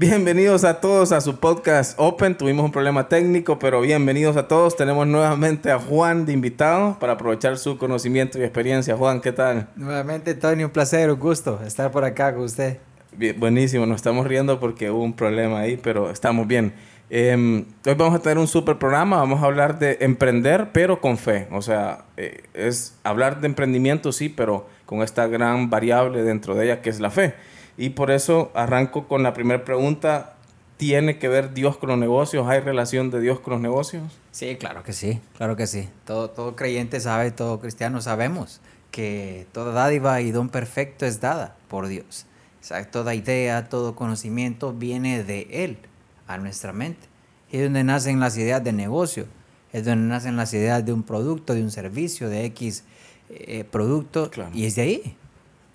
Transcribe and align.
Bienvenidos 0.00 0.64
a 0.64 0.80
todos 0.80 1.12
a 1.12 1.20
su 1.20 1.36
podcast 1.36 1.92
Open. 1.98 2.34
Tuvimos 2.34 2.64
un 2.64 2.72
problema 2.72 3.06
técnico, 3.06 3.58
pero 3.58 3.82
bienvenidos 3.82 4.34
a 4.38 4.48
todos. 4.48 4.74
Tenemos 4.74 5.06
nuevamente 5.06 5.70
a 5.70 5.78
Juan 5.78 6.24
de 6.24 6.32
invitado 6.32 6.98
para 6.98 7.12
aprovechar 7.12 7.58
su 7.58 7.76
conocimiento 7.76 8.38
y 8.38 8.42
experiencia. 8.42 8.96
Juan, 8.96 9.20
¿qué 9.20 9.30
tal? 9.30 9.68
Nuevamente, 9.76 10.34
Tony, 10.34 10.64
un 10.64 10.70
placer, 10.70 11.10
un 11.10 11.20
gusto 11.20 11.60
estar 11.66 11.90
por 11.90 12.02
acá 12.04 12.32
con 12.32 12.44
usted. 12.44 12.78
Bien, 13.12 13.38
buenísimo, 13.38 13.84
nos 13.84 13.96
estamos 13.96 14.26
riendo 14.26 14.58
porque 14.58 14.90
hubo 14.90 15.02
un 15.02 15.12
problema 15.12 15.58
ahí, 15.58 15.76
pero 15.76 16.10
estamos 16.10 16.46
bien. 16.46 16.72
Em, 17.10 17.66
hoy 17.84 17.94
vamos 17.94 18.14
a 18.14 18.22
tener 18.22 18.38
un 18.38 18.48
super 18.48 18.78
programa, 18.78 19.18
vamos 19.18 19.42
a 19.42 19.44
hablar 19.44 19.78
de 19.78 19.98
emprender, 20.00 20.70
pero 20.72 21.02
con 21.02 21.18
fe. 21.18 21.46
O 21.50 21.60
sea, 21.60 22.06
eh, 22.16 22.44
es 22.54 22.96
hablar 23.04 23.42
de 23.42 23.48
emprendimiento, 23.48 24.12
sí, 24.12 24.30
pero 24.30 24.66
con 24.86 25.02
esta 25.02 25.26
gran 25.26 25.68
variable 25.68 26.22
dentro 26.22 26.54
de 26.54 26.64
ella 26.64 26.80
que 26.80 26.88
es 26.88 27.00
la 27.00 27.10
fe. 27.10 27.34
Y 27.80 27.90
por 27.90 28.10
eso 28.10 28.50
arranco 28.54 29.08
con 29.08 29.22
la 29.22 29.32
primera 29.32 29.64
pregunta. 29.64 30.34
¿Tiene 30.76 31.18
que 31.18 31.28
ver 31.28 31.54
Dios 31.54 31.78
con 31.78 31.88
los 31.88 31.98
negocios? 31.98 32.46
¿Hay 32.46 32.60
relación 32.60 33.10
de 33.10 33.22
Dios 33.22 33.40
con 33.40 33.54
los 33.54 33.62
negocios? 33.62 34.18
Sí, 34.32 34.56
claro 34.56 34.82
que 34.82 34.92
sí, 34.92 35.18
claro 35.38 35.56
que 35.56 35.66
sí. 35.66 35.88
Todo, 36.04 36.28
todo 36.28 36.56
creyente 36.56 37.00
sabe, 37.00 37.30
todo 37.30 37.58
cristiano 37.58 38.02
sabemos 38.02 38.60
que 38.90 39.46
toda 39.52 39.72
dádiva 39.72 40.20
y 40.20 40.30
don 40.30 40.50
perfecto 40.50 41.06
es 41.06 41.22
dada 41.22 41.56
por 41.68 41.86
Dios. 41.86 42.26
O 42.60 42.64
sea, 42.64 42.84
toda 42.90 43.14
idea, 43.14 43.70
todo 43.70 43.96
conocimiento 43.96 44.74
viene 44.74 45.24
de 45.24 45.48
Él 45.50 45.78
a 46.26 46.36
nuestra 46.36 46.74
mente. 46.74 47.08
Y 47.50 47.56
es 47.56 47.62
donde 47.64 47.82
nacen 47.82 48.20
las 48.20 48.36
ideas 48.36 48.62
de 48.62 48.74
negocio, 48.74 49.24
es 49.72 49.86
donde 49.86 50.06
nacen 50.06 50.36
las 50.36 50.52
ideas 50.52 50.84
de 50.84 50.92
un 50.92 51.02
producto, 51.02 51.54
de 51.54 51.62
un 51.62 51.70
servicio, 51.70 52.28
de 52.28 52.44
X 52.44 52.84
eh, 53.30 53.64
producto, 53.64 54.30
y 54.52 54.66
es 54.66 54.74
de 54.74 54.82
ahí. 54.82 55.16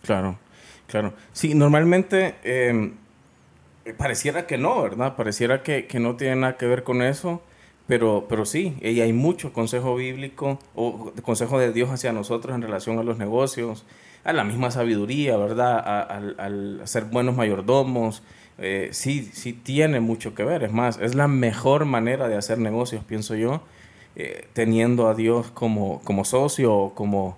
Claro. 0.04 0.38
Claro. 0.88 1.14
Sí, 1.34 1.56
normalmente 1.56 2.36
em, 2.44 2.94
pareciera 3.98 4.48
que 4.48 4.58
no, 4.58 4.82
¿verdad? 4.82 5.16
Pareciera 5.16 5.64
que, 5.64 5.88
no 6.00 6.16
tiene 6.16 6.36
nada 6.38 6.58
que 6.58 6.66
ver 6.66 6.84
con 6.84 7.02
eso, 7.02 7.42
pero, 7.88 8.26
pero 8.27 8.46
sí, 8.46 8.76
y 8.82 9.02
hay 9.02 9.14
mucho 9.14 9.54
consejo 9.54 9.96
bíblico 9.96 10.60
o 10.74 11.12
consejo 11.22 11.60
de 11.60 11.72
Dios 11.72 11.90
hacia 11.90 12.12
nosotros 12.14 12.55
en 12.55 12.62
relación 12.62 13.00
a 13.00 13.04
los 13.04 13.18
negocios, 13.18 13.86
a 14.24 14.34
la 14.34 14.44
misma 14.44 14.72
sabiduría, 14.72 15.38
¿verdad? 15.38 15.80
al, 16.40 16.82
ser 16.86 17.05
buenos 17.05 17.36
mayordomos. 17.36 18.24
Eh, 18.58 18.90
sí, 18.92 19.30
sí 19.34 19.54
tiene 19.54 19.99
mucho 19.99 20.34
que 20.34 20.44
ver. 20.44 20.64
Es 20.64 20.72
más, 20.72 20.98
es 20.99 21.14
la 21.14 21.27
mejor 21.27 21.86
manera 21.86 22.27
de 22.27 22.38
hacer 22.38 22.58
negocios, 22.58 23.04
pienso 23.04 23.36
yo, 23.36 23.62
eh, 24.16 24.48
teniendo 24.54 25.08
a 25.08 25.14
Dios 25.14 25.52
como, 25.52 26.02
como 26.04 26.26
socio 26.26 26.74
o 26.74 26.96
como 26.96 27.38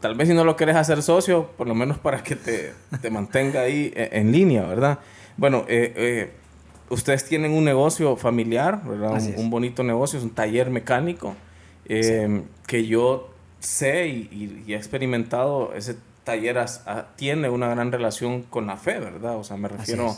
tal 0.00 0.14
vez 0.14 0.28
si 0.28 0.34
no 0.34 0.44
lo 0.44 0.56
quieres 0.56 0.76
hacer 0.76 1.02
socio, 1.02 1.50
por 1.56 1.66
lo 1.66 1.74
menos 1.74 1.98
para 1.98 2.22
que 2.22 2.36
te, 2.36 2.72
te 3.00 3.10
mantenga 3.10 3.62
ahí 3.62 3.92
e, 3.94 4.10
en, 4.12 4.32
línea, 4.32 4.64
¿verdad? 4.64 4.98
Bueno, 5.36 5.64
eh, 5.68 5.92
eh, 5.96 6.32
ustedes 6.90 7.24
tienen 7.24 7.52
un 7.52 7.64
negocio 7.64 8.16
familiar, 8.16 8.82
¿verdad? 8.84 9.20
Un, 9.36 9.50
bonito 9.50 9.82
negocio, 9.82 10.18
es 10.18 10.24
un 10.24 10.30
taller 10.30 10.70
mecánico, 10.70 11.34
em, 11.86 12.44
que 12.66 12.86
yo 12.86 13.30
sé 13.58 14.08
y, 14.08 14.64
he 14.68 14.74
experimentado, 14.74 15.72
ese 15.74 15.96
taller 16.24 16.64
tiene 17.16 17.48
una 17.48 17.68
gran 17.68 17.92
relación 17.92 18.42
con 18.42 18.66
la 18.66 18.76
fe, 18.76 18.98
¿verdad? 18.98 19.36
O 19.36 19.44
sea, 19.44 19.56
me 19.56 19.68
refiero, 19.68 20.16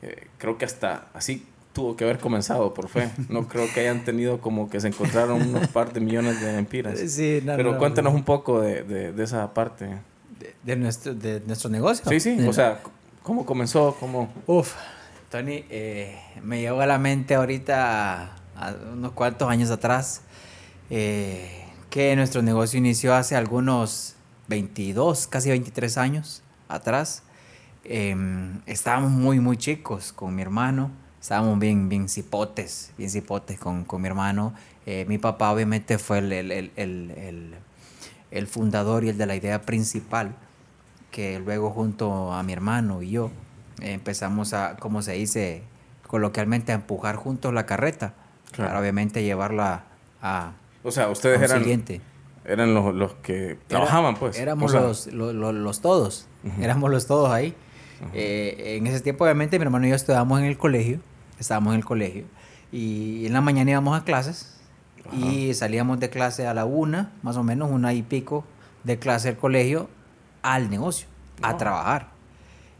eh, 0.00 0.26
creo 0.38 0.58
que 0.58 0.64
hasta 0.64 1.08
así 1.14 1.46
tuvo 1.72 1.96
que 1.96 2.04
haber 2.04 2.18
comenzado 2.18 2.74
por 2.74 2.88
fe. 2.88 3.10
No 3.28 3.48
creo 3.48 3.66
que 3.72 3.80
hayan 3.80 4.04
tenido 4.04 4.40
como 4.40 4.68
que 4.68 4.80
se 4.80 4.88
encontraron 4.88 5.42
unos 5.42 5.68
par 5.68 5.92
de 5.92 6.00
millones 6.00 6.40
de 6.40 6.58
empiras. 6.58 6.98
Sí, 7.12 7.42
Pero 7.44 7.78
cuéntanos 7.78 8.14
un 8.14 8.24
poco 8.24 8.60
de, 8.60 8.84
de, 8.84 9.22
esa 9.22 9.52
parte. 9.52 9.98
De, 10.62 10.76
nuestro, 10.76 11.14
de 11.14 11.40
nuestro 11.46 11.68
negocio. 11.70 12.04
Sí, 12.08 12.20
sí. 12.20 12.46
O 12.46 12.52
sea, 12.52 12.80
¿cómo 13.22 13.44
comenzó? 13.44 13.96
¿Cómo? 13.98 14.32
Uf, 14.46 14.74
Tony, 15.30 15.64
eh, 15.68 16.18
me 16.42 16.60
llegó 16.60 16.80
a 16.80 16.86
la 16.86 16.98
mente 16.98 17.34
ahorita, 17.34 18.36
unos 18.92 19.12
cuantos 19.12 19.48
años 19.48 19.70
atrás, 19.70 20.22
eh, 20.90 21.64
que 21.90 22.14
nuestro 22.16 22.42
negocio 22.42 22.78
inició 22.78 23.14
hace 23.14 23.36
algunos 23.36 24.14
22, 24.48 25.26
casi 25.26 25.50
23 25.50 25.98
años 25.98 26.42
atrás. 26.68 27.24
Em, 27.84 28.60
estábamos 28.66 29.10
muy, 29.10 29.40
muy 29.40 29.56
chicos 29.56 30.12
con 30.12 30.34
mi 30.34 30.42
hermano 30.42 31.01
estábamos 31.22 31.56
bien, 31.60 31.88
bien 31.88 32.08
cipotes, 32.08 32.92
bien 32.98 33.08
cipotes 33.08 33.56
con, 33.58 33.84
con 33.84 34.02
mi 34.02 34.08
hermano. 34.08 34.54
Eh, 34.86 35.06
mi 35.08 35.18
papá 35.18 35.52
obviamente 35.52 35.96
fue 35.98 36.18
el, 36.18 36.32
el, 36.32 36.72
el, 36.74 37.54
el, 38.32 38.46
fundador 38.48 39.04
y 39.04 39.10
el 39.10 39.16
de 39.16 39.26
la 39.26 39.36
idea 39.36 39.62
principal, 39.62 40.34
que 41.12 41.38
luego 41.38 41.70
junto 41.70 42.32
a 42.32 42.42
mi 42.42 42.52
hermano 42.52 43.02
y 43.02 43.10
yo 43.10 43.30
empezamos 43.80 44.52
a, 44.52 44.76
como 44.76 45.00
se 45.00 45.12
dice 45.12 45.62
coloquialmente, 46.08 46.72
a 46.72 46.74
empujar 46.74 47.14
juntos 47.14 47.54
la 47.54 47.66
carreta, 47.66 48.14
para 48.56 48.80
obviamente 48.80 49.22
llevarla 49.22 49.84
a... 50.20 50.54
O 50.82 50.90
sea, 50.90 51.08
ustedes 51.08 51.40
eran... 51.40 51.64
Eran 52.44 52.74
los, 52.74 52.92
los 52.92 53.14
que 53.14 53.56
trabajaban, 53.68 54.16
pues. 54.16 54.36
Éramos 54.36 54.72
los, 54.72 55.06
los, 55.06 55.32
los, 55.54 55.80
todos. 55.80 56.26
Éramos 56.60 56.90
los 56.90 57.06
todos 57.06 57.30
ahí. 57.30 57.54
Eh, 58.12 58.76
en 58.76 58.88
ese 58.88 58.98
tiempo, 58.98 59.22
obviamente, 59.22 59.60
mi 59.60 59.64
hermano 59.64 59.86
y 59.86 59.90
yo 59.90 59.94
estudiábamos 59.94 60.40
en 60.40 60.46
el 60.46 60.58
colegio 60.58 60.98
estábamos 61.42 61.74
en 61.74 61.80
el 61.80 61.84
colegio. 61.84 62.24
Y 62.72 63.26
en 63.26 63.32
la 63.34 63.40
mañana 63.40 63.70
íbamos 63.70 64.00
a 64.00 64.04
clases 64.04 64.58
y 65.12 65.52
salíamos 65.54 66.00
de 66.00 66.10
clase 66.10 66.46
a 66.46 66.54
la 66.54 66.64
una, 66.64 67.10
más 67.22 67.36
o 67.36 67.42
menos, 67.42 67.70
una 67.70 67.92
y 67.92 68.02
pico 68.02 68.44
de 68.84 68.98
clase 68.98 69.28
del 69.28 69.36
colegio 69.36 69.88
al 70.42 70.70
negocio, 70.70 71.06
a 71.42 71.56
trabajar. 71.56 72.08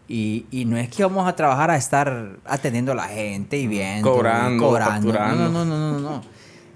Y, 0.09 0.47
y, 0.51 0.65
no 0.65 0.77
es 0.77 0.89
que 0.89 1.03
íbamos 1.03 1.27
a 1.29 1.37
trabajar 1.37 1.71
a 1.71 1.77
estar 1.77 2.37
atendiendo 2.45 2.93
a 2.93 2.95
la 2.95 3.05
gente 3.05 3.57
y 3.57 3.67
viendo, 3.67 4.13
cobrando, 4.13 4.67
cobrando. 4.67 5.13
No, 5.13 5.35
no, 5.35 5.51
no, 5.51 5.65
no, 5.65 5.93
no, 5.93 6.01
no. 6.01 6.23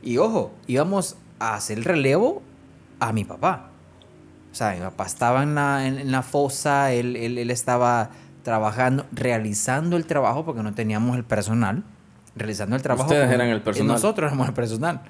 Y 0.02 0.19
ojo, 0.19 0.52
íbamos 0.66 1.16
a 1.38 1.54
hacer 1.54 1.78
el 1.78 1.84
relevo 1.84 2.42
a 3.00 3.12
mi 3.12 3.25
papá. 3.25 3.70
O 4.52 4.54
sea, 4.54 4.72
mi 4.72 4.80
papá 4.80 5.04
estaba 5.04 5.42
en 5.42 5.54
la, 5.54 5.86
en, 5.86 6.10
la 6.10 6.22
fosa, 6.22 6.92
él, 6.92 7.16
él, 7.16 7.36
él 7.36 7.50
estaba 7.50 8.10
trabajando, 8.46 9.06
realizando 9.10 9.96
el 9.96 10.06
trabajo, 10.06 10.44
porque 10.44 10.62
no 10.62 10.72
teníamos 10.72 11.16
el 11.16 11.24
personal, 11.24 11.82
realizando 12.36 12.76
el 12.76 12.82
trabajo. 12.82 13.10
Ustedes 13.10 13.28
eran 13.28 13.48
el 13.48 13.60
personal. 13.60 13.94
nosotros 13.94 14.28
éramos 14.28 14.46
el 14.46 14.54
personal. 14.54 15.00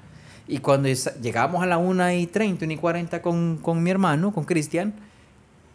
Y 0.47 0.57
cuando 0.57 0.89
llegábamos 0.89 1.61
a 1.61 1.67
la 1.67 1.77
1 1.77 2.13
y 2.13 2.25
30, 2.25 2.65
1 2.65 2.73
y 2.73 2.77
40 2.77 3.21
con, 3.21 3.57
con 3.57 3.83
mi 3.83 3.91
hermano, 3.91 4.33
con 4.33 4.43
Cristian, 4.43 4.95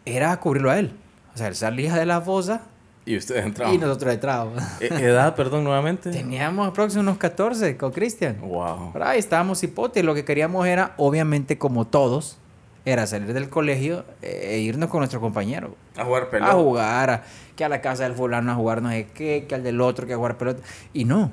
era 0.04 0.36
cubrirlo 0.40 0.72
a 0.72 0.80
él. 0.80 0.90
O 1.32 1.38
sea, 1.38 1.46
él 1.46 1.54
salía 1.54 1.94
de 1.94 2.04
la 2.04 2.20
fosa. 2.20 2.62
Y 3.06 3.16
ustedes 3.16 3.46
entraban. 3.46 3.72
Y 3.72 3.78
nosotros 3.78 4.12
entrábamos. 4.12 4.60
¿E-, 4.80 4.86
¿Edad, 4.86 5.36
perdón, 5.36 5.62
nuevamente? 5.62 6.10
Teníamos 6.10 6.66
aproximadamente 6.66 7.10
unos 7.12 7.18
14 7.18 7.76
con 7.76 7.92
Cristian. 7.92 8.40
Wow. 8.40 8.92
ahí 9.00 9.20
estábamos 9.20 9.62
hipotes. 9.62 10.04
Lo 10.04 10.16
que 10.16 10.24
queríamos 10.24 10.66
era, 10.66 10.94
obviamente, 10.96 11.58
como 11.58 11.86
todos, 11.86 12.38
era 12.84 13.06
salir 13.06 13.32
del 13.32 13.48
colegio 13.48 14.04
e 14.22 14.58
irnos 14.58 14.90
con 14.90 15.00
nuestro 15.00 15.20
compañero. 15.20 15.76
A 15.96 16.04
jugar 16.04 16.30
pelota. 16.30 16.52
A 16.52 16.54
jugar, 16.54 17.24
que 17.54 17.64
a 17.64 17.68
la 17.68 17.80
casa 17.80 18.04
del 18.04 18.14
fulano 18.14 18.52
a 18.52 18.54
jugar 18.54 18.82
no 18.82 18.90
sé 18.90 19.08
qué, 19.14 19.46
que 19.48 19.54
al 19.54 19.62
del 19.62 19.80
otro 19.80 20.06
que 20.06 20.14
a 20.14 20.16
jugar 20.16 20.36
pelota. 20.36 20.62
Y 20.92 21.04
no. 21.04 21.30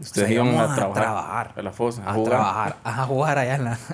Ustedes 0.00 0.30
iban 0.30 0.48
a, 0.56 0.74
trabajar, 0.74 1.52
A 1.56 1.62
la 1.62 1.72
fosa. 1.72 2.02
A, 2.10 2.22
trabajar. 2.22 2.76
A 2.84 3.04
jugar 3.04 3.38
allá 3.38 3.56
en 3.56 3.64
la... 3.64 3.78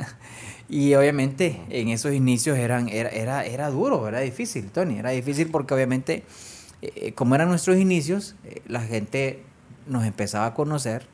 Y 0.69 0.95
obviamente 0.95 1.61
en 1.71 1.89
esos 1.89 2.13
inicios 2.13 2.59
eran, 2.59 2.89
era, 2.89 3.09
era, 3.11 3.45
era 3.45 3.71
duro, 3.71 4.09
era 4.09 4.21
difícil, 4.21 4.71
Tony. 4.71 4.99
Era 4.99 5.11
difícil 5.11 5.49
porque 5.49 5.75
obviamente, 5.75 6.25
eh, 6.83 7.13
como 7.13 7.37
eran 7.37 7.49
nuestros 7.49 7.77
inicios, 7.77 8.35
eh, 8.45 8.63
la 8.67 8.81
gente 8.81 9.45
nos 9.87 10.05
empezaba 10.05 10.47
a 10.47 10.55
conocer 10.55 11.07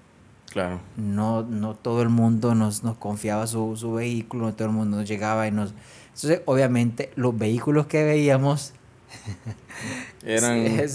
Claro. 0.53 0.81
No, 0.97 1.43
no 1.43 1.75
todo 1.75 2.03
el 2.03 2.11
mundo 2.11 2.55
nos, 2.55 2.85
nos 2.85 2.99
confiaba 2.99 3.47
su, 3.47 3.77
su 3.77 3.95
vehículo, 3.95 4.47
no 4.47 4.55
todo 4.55 4.69
el 4.69 4.75
mundo 4.75 4.99
nos 4.99 5.09
llegaba 5.09 5.47
y 5.47 5.51
nos... 5.51 5.73
Entonces, 6.15 6.43
obviamente, 6.45 7.11
los 7.17 7.37
vehículos 7.37 7.87
que 7.87 8.05
veíamos 8.05 8.75
eran... 10.25 10.89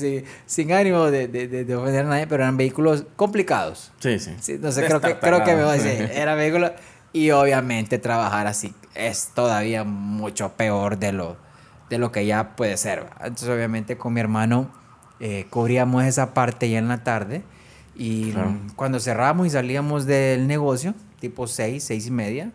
sin 0.46 0.72
ánimo 0.72 1.06
de, 1.06 1.28
de, 1.28 1.48
de, 1.48 1.76
ofender 1.76 2.06
a 2.06 2.10
nadie, 2.10 2.28
pero 2.28 2.44
eran 2.44 2.56
vehículos 2.56 3.06
complicados. 3.16 3.92
Sí, 4.00 4.20
sí. 4.20 4.36
entonces, 4.48 4.86
creo 4.86 5.02
que, 5.02 5.18
creo 5.18 5.44
que 5.44 5.56
me 5.56 5.64
va 5.64 5.72
a 5.72 5.78
decir, 5.78 6.12
era 6.14 6.36
vehículo... 6.36 6.72
Y 7.14 7.32
obviamente 7.32 7.98
trabajar 7.98 8.46
así 8.46 8.76
es 8.94 9.32
todavía 9.34 9.84
mucho 9.84 10.54
peor 10.54 11.00
de 11.00 11.14
lo, 11.14 11.38
de 11.90 11.98
lo 11.98 12.12
que 12.12 12.28
ya 12.28 12.56
puede 12.56 12.78
ser. 12.78 13.08
Entonces, 13.22 13.50
obviamente, 13.50 13.98
con 13.98 14.14
mi 14.14 14.20
hermano 14.20 14.70
eh, 15.20 15.48
cubríamos 15.50 16.04
esa 16.04 16.36
parte 16.36 16.70
ya 16.70 16.78
en 16.78 16.90
la 16.90 17.04
tarde 17.04 17.44
y 17.98 18.34
cuando 18.76 19.00
cerramos 19.00 19.48
y 19.48 19.50
salíamos 19.50 20.06
del 20.06 20.48
negocio, 20.48 20.94
tipo 21.20 21.48
6, 21.48 21.84
6 21.84 22.08
y 22.08 22.12
media, 22.12 22.52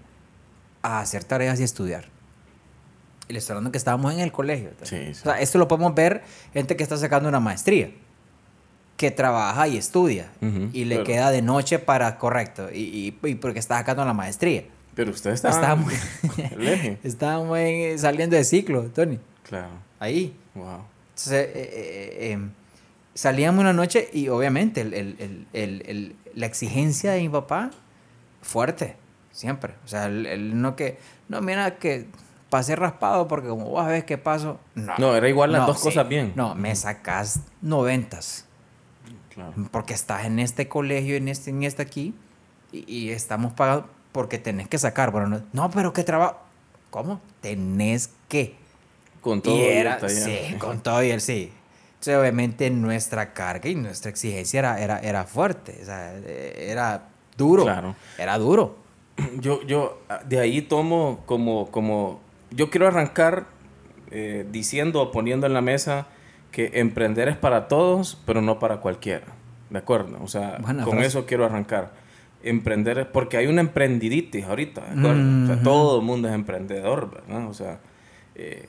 a 0.82 1.00
hacer 1.00 1.24
tareas 1.24 1.58
y 1.60 1.64
estudiar. 1.64 2.06
Y 3.28 3.32
les 3.32 3.48
hablando 3.50 3.72
que 3.72 3.78
estábamos 3.78 4.12
en 4.12 4.20
el 4.20 4.30
colegio. 4.30 4.70
esto 5.38 5.58
lo 5.58 5.68
podemos 5.68 5.94
ver 5.94 6.22
gente 6.52 6.76
que 6.76 6.82
está 6.82 6.96
sacando 6.96 7.28
una 7.28 7.40
maestría, 7.40 7.90
que 8.96 9.10
trabaja 9.10 9.66
y 9.68 9.76
estudia, 9.76 10.30
y 10.72 10.84
le 10.84 11.02
queda 11.02 11.30
de 11.30 11.42
noche 11.42 11.78
para, 11.78 12.18
correcto, 12.18 12.68
y, 12.72 13.16
y, 13.22 13.34
porque 13.34 13.58
está 13.58 13.78
sacando 13.78 14.04
la 14.04 14.14
maestría. 14.14 14.64
Pero 14.94 15.10
usted 15.10 15.30
está 15.30 15.50
estábamos, 15.50 15.92
estábamos 17.02 17.58
saliendo 17.96 18.36
de 18.36 18.44
ciclo, 18.44 18.82
Tony. 18.94 19.18
Claro. 19.42 19.70
Ahí. 19.98 20.36
Wow. 20.54 20.82
Entonces, 21.10 21.32
eh, 21.32 21.50
eh, 21.54 22.32
eh, 22.32 22.38
salíamos 23.14 23.60
una 23.60 23.72
noche 23.72 24.08
y 24.12 24.28
obviamente 24.28 24.80
el, 24.80 24.94
el, 24.94 25.46
el, 25.52 25.82
el, 25.86 26.16
la 26.34 26.46
exigencia 26.46 27.12
de 27.12 27.20
mi 27.20 27.28
papá, 27.28 27.70
fuerte, 28.40 28.96
siempre. 29.30 29.74
O 29.84 29.88
sea, 29.88 30.06
el, 30.06 30.60
no 30.60 30.76
que, 30.76 30.98
no, 31.28 31.40
mira 31.40 31.76
que 31.76 32.06
pasé 32.50 32.76
raspado 32.76 33.28
porque 33.28 33.48
como 33.48 33.66
vos 33.66 33.86
ves 33.86 34.04
qué 34.04 34.18
paso. 34.18 34.60
No, 34.74 34.94
no 34.98 35.16
era 35.16 35.28
igual 35.28 35.52
las 35.52 35.66
dos 35.66 35.80
cosas 35.80 36.08
bien. 36.08 36.32
No, 36.36 36.54
me 36.54 36.74
sacas 36.76 37.40
noventas. 37.60 38.46
Claro. 39.30 39.54
Porque 39.70 39.94
estás 39.94 40.26
en 40.26 40.38
este 40.38 40.68
colegio, 40.68 41.16
en 41.16 41.28
este, 41.28 41.50
en 41.50 41.62
este 41.62 41.80
aquí, 41.80 42.14
y, 42.70 42.84
y 42.92 43.10
estamos 43.10 43.52
pagando 43.54 43.88
porque 44.12 44.38
tenés 44.38 44.68
que 44.68 44.78
sacar. 44.78 45.10
Bueno, 45.10 45.28
no, 45.28 45.42
no 45.52 45.70
pero 45.70 45.92
qué 45.92 46.04
trabajo. 46.04 46.36
¿Cómo? 46.90 47.20
Tenés 47.40 48.10
que. 48.28 48.56
Con 49.22 49.40
todo. 49.40 49.56
Y 49.56 49.62
era, 49.62 49.98
sí, 50.08 50.56
con 50.58 50.80
todo 50.82 51.02
y 51.02 51.10
el 51.10 51.20
sí. 51.20 51.52
Entonces, 52.02 52.20
obviamente, 52.20 52.68
nuestra 52.68 53.32
carga 53.32 53.70
y 53.70 53.76
nuestra 53.76 54.10
exigencia 54.10 54.58
era, 54.58 54.80
era, 54.80 54.98
era 54.98 55.22
fuerte. 55.22 55.78
O 55.82 55.84
sea, 55.84 56.12
era 56.26 57.04
duro. 57.36 57.62
Claro. 57.62 57.94
Era 58.18 58.38
duro. 58.38 58.74
Yo, 59.40 59.62
yo 59.62 60.00
de 60.26 60.40
ahí 60.40 60.62
tomo 60.62 61.22
como, 61.26 61.70
como 61.70 62.20
yo 62.50 62.70
quiero 62.70 62.88
arrancar 62.88 63.46
eh, 64.10 64.44
diciendo 64.50 65.00
o 65.00 65.12
poniendo 65.12 65.46
en 65.46 65.54
la 65.54 65.60
mesa 65.60 66.08
que 66.50 66.72
emprender 66.74 67.28
es 67.28 67.36
para 67.36 67.68
todos, 67.68 68.20
pero 68.26 68.42
no 68.42 68.58
para 68.58 68.78
cualquiera. 68.78 69.26
¿De 69.70 69.78
acuerdo? 69.78 70.18
O 70.24 70.26
sea, 70.26 70.58
con 70.84 70.98
eso 70.98 71.24
quiero 71.24 71.44
arrancar. 71.44 71.92
Emprender, 72.42 73.12
porque 73.12 73.36
hay 73.36 73.46
una 73.46 73.60
emprendiditis 73.60 74.44
ahorita, 74.44 74.80
¿de 74.80 74.98
acuerdo? 74.98 75.44
O 75.44 75.46
sea, 75.46 75.62
todo 75.62 76.00
el 76.00 76.04
mundo 76.04 76.26
es 76.26 76.34
emprendedor, 76.34 77.12
¿verdad? 77.12 77.48
O 77.48 77.54
sea, 77.54 77.78
eh, 78.34 78.66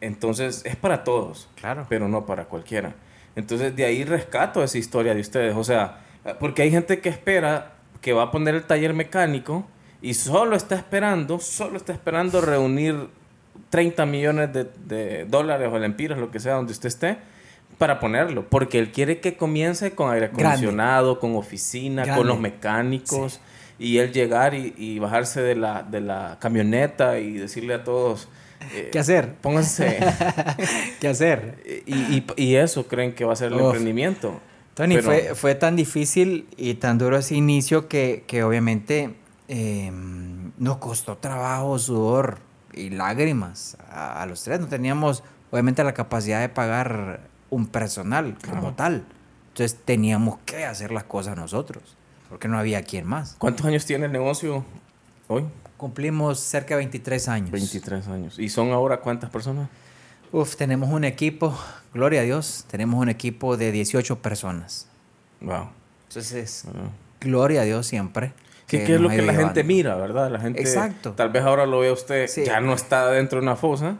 entonces 0.00 0.62
es 0.64 0.76
para 0.76 1.04
todos, 1.04 1.48
claro. 1.56 1.86
pero 1.88 2.08
no 2.08 2.26
para 2.26 2.46
cualquiera. 2.46 2.94
Entonces 3.36 3.76
de 3.76 3.84
ahí 3.84 4.04
rescato 4.04 4.62
esa 4.62 4.78
historia 4.78 5.14
de 5.14 5.20
ustedes. 5.20 5.54
O 5.56 5.64
sea, 5.64 6.00
porque 6.38 6.62
hay 6.62 6.70
gente 6.70 7.00
que 7.00 7.08
espera 7.08 7.74
que 8.00 8.12
va 8.12 8.24
a 8.24 8.30
poner 8.30 8.54
el 8.54 8.64
taller 8.64 8.94
mecánico 8.94 9.66
y 10.02 10.14
solo 10.14 10.56
está 10.56 10.74
esperando, 10.74 11.38
solo 11.38 11.76
está 11.76 11.92
esperando 11.92 12.40
reunir 12.40 13.08
30 13.68 14.06
millones 14.06 14.50
de, 14.52 15.26
dólares 15.28 15.68
o 15.70 15.78
lempiras, 15.78 16.18
lo 16.18 16.30
que 16.30 16.40
sea, 16.40 16.54
donde 16.54 16.72
usted 16.72 16.88
esté, 16.88 17.18
para 17.76 18.00
ponerlo. 18.00 18.48
Porque 18.48 18.78
él 18.78 18.90
quiere 18.90 19.20
que 19.20 19.36
comience 19.36 19.92
con 19.92 20.12
aire 20.12 20.26
acondicionado, 20.26 21.20
con 21.20 21.36
oficina, 21.36 22.16
con 22.16 22.26
los 22.26 22.40
mecánicos. 22.40 23.40
Y 23.78 23.98
él 23.98 24.12
llegar 24.12 24.54
y, 24.54 24.98
bajarse 24.98 25.40
de 25.40 25.54
la, 25.54 25.82
de 25.82 26.00
la 26.00 26.38
camioneta 26.40 27.18
y 27.18 27.34
decirle 27.34 27.74
a 27.74 27.84
todos... 27.84 28.28
¿Qué 28.92 28.98
hacer? 28.98 29.34
Pónganse. 29.36 29.98
¿Qué 31.00 31.08
hacer? 31.08 31.82
Y, 31.86 32.24
y, 32.36 32.56
eso 32.56 32.86
creen 32.86 33.14
que 33.14 33.24
va 33.24 33.32
a 33.32 33.36
ser 33.36 33.52
el 33.52 33.58
emprendimiento. 33.58 34.40
Tony, 34.74 34.98
fue, 34.98 35.34
fue 35.34 35.54
tan 35.54 35.76
difícil 35.76 36.48
y 36.56 36.74
tan 36.74 36.98
duro 36.98 37.18
ese 37.18 37.34
inicio 37.34 37.88
que, 37.88 38.24
que 38.26 38.44
obviamente 38.44 39.14
Em, 39.52 40.52
nos 40.58 40.76
costó 40.76 41.16
trabajo, 41.16 41.76
sudor 41.76 42.38
y 42.72 42.90
lágrimas 42.90 43.76
a, 43.90 44.24
los 44.26 44.44
tres. 44.44 44.60
No 44.60 44.68
teníamos, 44.68 45.24
obviamente, 45.50 45.82
la 45.82 45.92
capacidad 45.92 46.40
de 46.40 46.48
pagar 46.48 47.22
un 47.50 47.66
personal 47.66 48.38
como 48.48 48.74
tal. 48.74 49.04
Entonces 49.48 49.76
teníamos 49.84 50.38
que 50.46 50.64
hacer 50.66 50.92
las 50.92 51.02
cosas 51.02 51.36
nosotros, 51.36 51.96
porque 52.28 52.46
no 52.46 52.60
había 52.60 52.84
quien 52.84 53.08
más. 53.08 53.34
¿Cuántos 53.40 53.66
años 53.66 53.84
tiene 53.86 54.06
el 54.06 54.12
negocio 54.12 54.64
hoy? 55.26 55.46
Cumplimos 55.80 56.38
cerca 56.40 56.74
de 56.74 56.80
23 56.80 57.28
años. 57.28 57.50
23 57.52 58.08
años. 58.08 58.38
¿Y 58.38 58.50
son 58.50 58.70
ahora 58.72 59.00
cuántas 59.00 59.30
personas? 59.30 59.70
Uf, 60.30 60.54
tenemos 60.56 60.90
un 60.90 61.04
equipo, 61.04 61.58
gloria 61.94 62.20
a 62.20 62.24
Dios, 62.24 62.66
tenemos 62.70 63.00
un 63.00 63.08
equipo 63.08 63.56
de 63.56 63.72
18 63.72 64.18
personas. 64.20 64.88
Wow. 65.40 65.70
Entonces, 66.06 66.66
gloria 67.18 67.62
a 67.62 67.64
Dios 67.64 67.86
siempre. 67.86 68.34
¿Qué, 68.66 68.82
es 68.82 69.00
lo 69.00 69.08
que 69.08 69.22
la 69.22 69.32
gente 69.32 69.64
mira, 69.64 69.94
verdad? 69.94 70.30
La 70.30 70.38
gente, 70.38 70.60
Exacto. 70.60 71.12
Tal 71.12 71.30
vez 71.30 71.44
ahora 71.44 71.64
lo 71.64 71.78
ve 71.78 71.90
usted, 71.90 72.28
ya 72.44 72.60
no 72.60 72.74
está 72.74 73.08
dentro 73.08 73.40
de 73.40 73.46
una 73.46 73.56
fosa. 73.56 73.96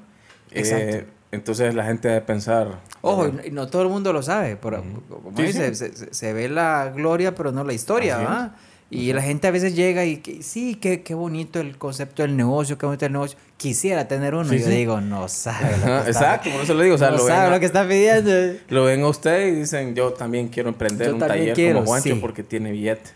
Exacto. 0.51 0.97
Eh, 0.99 1.07
entonces 1.33 1.75
la 1.75 1.87
gente 1.87 2.09
debe 2.09 2.21
pensar. 2.21 2.79
Ojo, 3.01 3.31
y 3.43 3.53
no 3.53 3.69
todo 3.69 3.81
el 3.81 3.89
mundo 3.89 4.13
lo 4.13 4.23
sabe. 4.23 4.57
Pero, 4.57 4.85
como 5.09 5.31
dice, 5.31 5.75
se, 5.75 6.33
ve 6.35 6.51
la 6.51 6.93
gloria, 6.95 7.35
pero 7.35 7.53
no 7.53 7.65
la 7.65 7.73
historia, 7.73 8.19
¿verdad? 8.19 8.53
Y 8.93 9.13
la 9.13 9.23
gente 9.23 9.47
a 9.47 9.53
veces 9.53 9.77
llega 9.77 10.05
y 10.05 10.21
sí, 10.43 10.75
qué, 10.75 11.03
qué 11.03 11.15
bonito 11.15 11.61
el 11.61 11.79
concepto 11.79 12.23
del 12.23 12.37
negocio, 12.37 12.77
qué 12.77 12.87
bonito 12.87 13.07
el 13.07 13.13
negocio. 13.13 13.39
Quisiera 13.57 14.09
tener 14.09 14.35
uno. 14.35 14.53
y 14.53 14.59
yo 14.59 14.67
digo, 14.67 15.01
no 15.01 15.29
sabe. 15.29 15.77
Lo 15.79 16.03
que 16.03 16.11
Exacto, 16.11 16.51
por 16.51 16.63
eso 16.63 16.75
le 16.75 16.85
digo. 16.85 16.97
O 16.97 16.99
sea, 16.99 17.11
no 17.11 17.19
lo 17.19 17.27
sabe 17.27 17.51
lo 17.51 17.61
que 17.61 17.67
está 17.67 17.87
pidiendo. 17.87 18.59
Lo 18.69 18.85
ven 18.85 19.03
a 19.03 19.07
usted 19.07 19.47
y 19.47 19.51
dicen, 19.53 19.95
yo 19.95 20.13
también 20.13 20.49
quiero 20.49 20.71
emprender 20.71 21.15
un 21.15 21.21
taller 21.21 21.73
como 21.73 21.87
Juancho 21.87 22.21
porque 22.21 22.43
tiene 22.43 22.73
billete. 22.73 23.11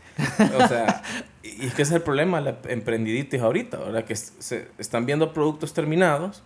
O 0.56 0.69
sea, 0.69 1.03
y 1.43 1.67
es 1.67 1.75
que 1.75 1.82
ese 1.82 1.91
es 1.91 1.97
el 1.97 2.03
problema, 2.03 2.41
la 2.41 2.56
emprendiditis 2.69 3.41
ahorita, 3.41 3.79
¿verdad? 3.79 4.05
Que 4.05 4.15
se 4.15 4.69
están 4.79 5.06
viendo 5.06 5.32
productos 5.32 5.75
terminados 5.75 6.44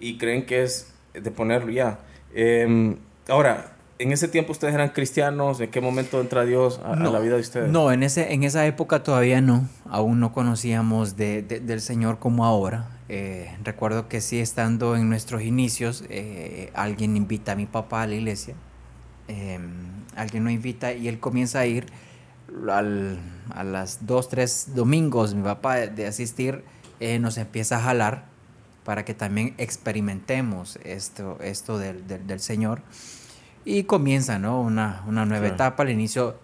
y 0.00 0.18
creen 0.18 0.46
que 0.46 0.64
es 0.64 0.88
de 1.12 1.30
ponerlo 1.30 1.70
ya. 1.70 2.00
Em, 2.34 2.96
ahora, 3.28 3.73
en 3.98 4.12
ese 4.12 4.28
tiempo 4.28 4.52
ustedes 4.52 4.74
eran 4.74 4.90
cristianos, 4.90 5.60
¿en 5.60 5.70
qué 5.70 5.80
momento 5.80 6.20
entra 6.20 6.44
Dios 6.44 6.80
a, 6.84 6.96
la 6.96 7.18
vida 7.20 7.34
de 7.34 7.40
ustedes? 7.40 7.70
No, 7.70 7.92
en, 7.92 8.02
ese, 8.02 8.32
en 8.32 8.42
esa 8.42 8.66
época 8.66 9.02
todavía 9.02 9.40
no, 9.40 9.68
aún 9.88 10.20
no 10.20 10.32
conocíamos 10.32 11.16
de, 11.16 11.42
del 11.42 11.80
Señor 11.80 12.18
como 12.18 12.44
ahora. 12.44 12.88
Eh, 13.08 13.54
recuerdo 13.62 14.08
que 14.08 14.20
sí, 14.20 14.40
estando 14.40 14.96
en 14.96 15.08
nuestros 15.08 15.42
inicios, 15.42 16.04
eh, 16.08 16.70
alguien 16.74 17.16
invita 17.16 17.52
a 17.52 17.54
mi 17.54 17.66
papá 17.66 18.02
a 18.02 18.06
la 18.06 18.14
iglesia, 18.14 18.54
em, 19.28 19.72
alguien 20.16 20.44
lo 20.44 20.50
invita 20.50 20.92
y 20.92 21.08
él 21.08 21.20
comienza 21.20 21.60
a 21.60 21.66
ir 21.66 21.86
al, 22.68 23.18
a 23.50 23.64
las 23.64 24.06
dos, 24.06 24.28
tres 24.28 24.70
domingos, 24.74 25.34
mi 25.34 25.42
papá 25.42 25.76
de, 25.76 26.06
asistir, 26.06 26.64
eh, 27.00 27.18
nos 27.18 27.38
empieza 27.38 27.76
a 27.76 27.80
jalar 27.80 28.24
para 28.84 29.04
que 29.04 29.14
también 29.14 29.54
experimentemos 29.58 30.78
esto, 30.84 31.38
esto 31.40 31.78
del, 31.78 32.06
del, 32.06 32.40
Señor. 32.40 32.82
Y 33.64 33.84
comienza, 33.84 34.38
¿no? 34.38 34.60
Una, 34.60 35.02
una 35.06 35.24
nueva 35.24 35.46
etapa. 35.46 35.82
Al 35.82 35.90
inicio, 35.90 36.36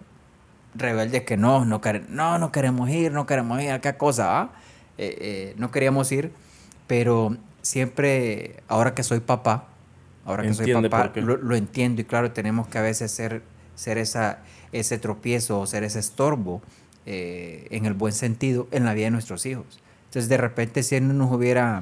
rebelde 0.75 1.23
que 1.23 1.37
no, 1.37 1.65
no, 1.65 1.81
no, 2.09 2.37
no 2.39 2.51
queremos 2.51 2.89
ir, 2.89 3.11
no 3.11 3.25
queremos 3.25 3.61
ir, 3.61 3.79
qué 3.81 3.95
cosa, 3.95 4.41
¿ah? 4.41 4.49
eh, 4.97 5.17
eh, 5.19 5.53
no 5.57 5.71
queríamos 5.71 6.11
ir, 6.11 6.31
pero 6.87 7.35
siempre, 7.61 8.63
ahora 8.67 8.95
que 8.95 9.03
soy 9.03 9.19
papá, 9.19 9.67
ahora 10.25 10.43
que 10.43 10.53
soy 10.53 10.73
papá, 10.73 11.11
lo, 11.15 11.37
lo, 11.37 11.55
entiendo 11.55 12.01
y 12.01 12.05
claro, 12.05 12.31
tenemos 12.31 12.67
que 12.67 12.77
a 12.77 12.81
veces 12.81 13.11
ser, 13.11 13.43
ser 13.75 13.97
esa, 13.97 14.39
ese 14.71 14.97
tropiezo 14.97 15.59
o 15.59 15.67
ser 15.67 15.83
ese 15.83 15.99
estorbo 15.99 16.61
eh, 17.05 17.67
en 17.71 17.85
el 17.85 17.93
buen 17.93 18.13
sentido 18.13 18.67
en 18.71 18.85
la 18.85 18.93
vida 18.93 19.05
de 19.05 19.11
nuestros 19.11 19.45
hijos. 19.45 19.65
Entonces 20.05 20.29
de 20.29 20.37
repente 20.37 20.83
si 20.83 20.95
él 20.95 21.07
no 21.07 21.13
nos 21.13 21.31
hubiera 21.31 21.81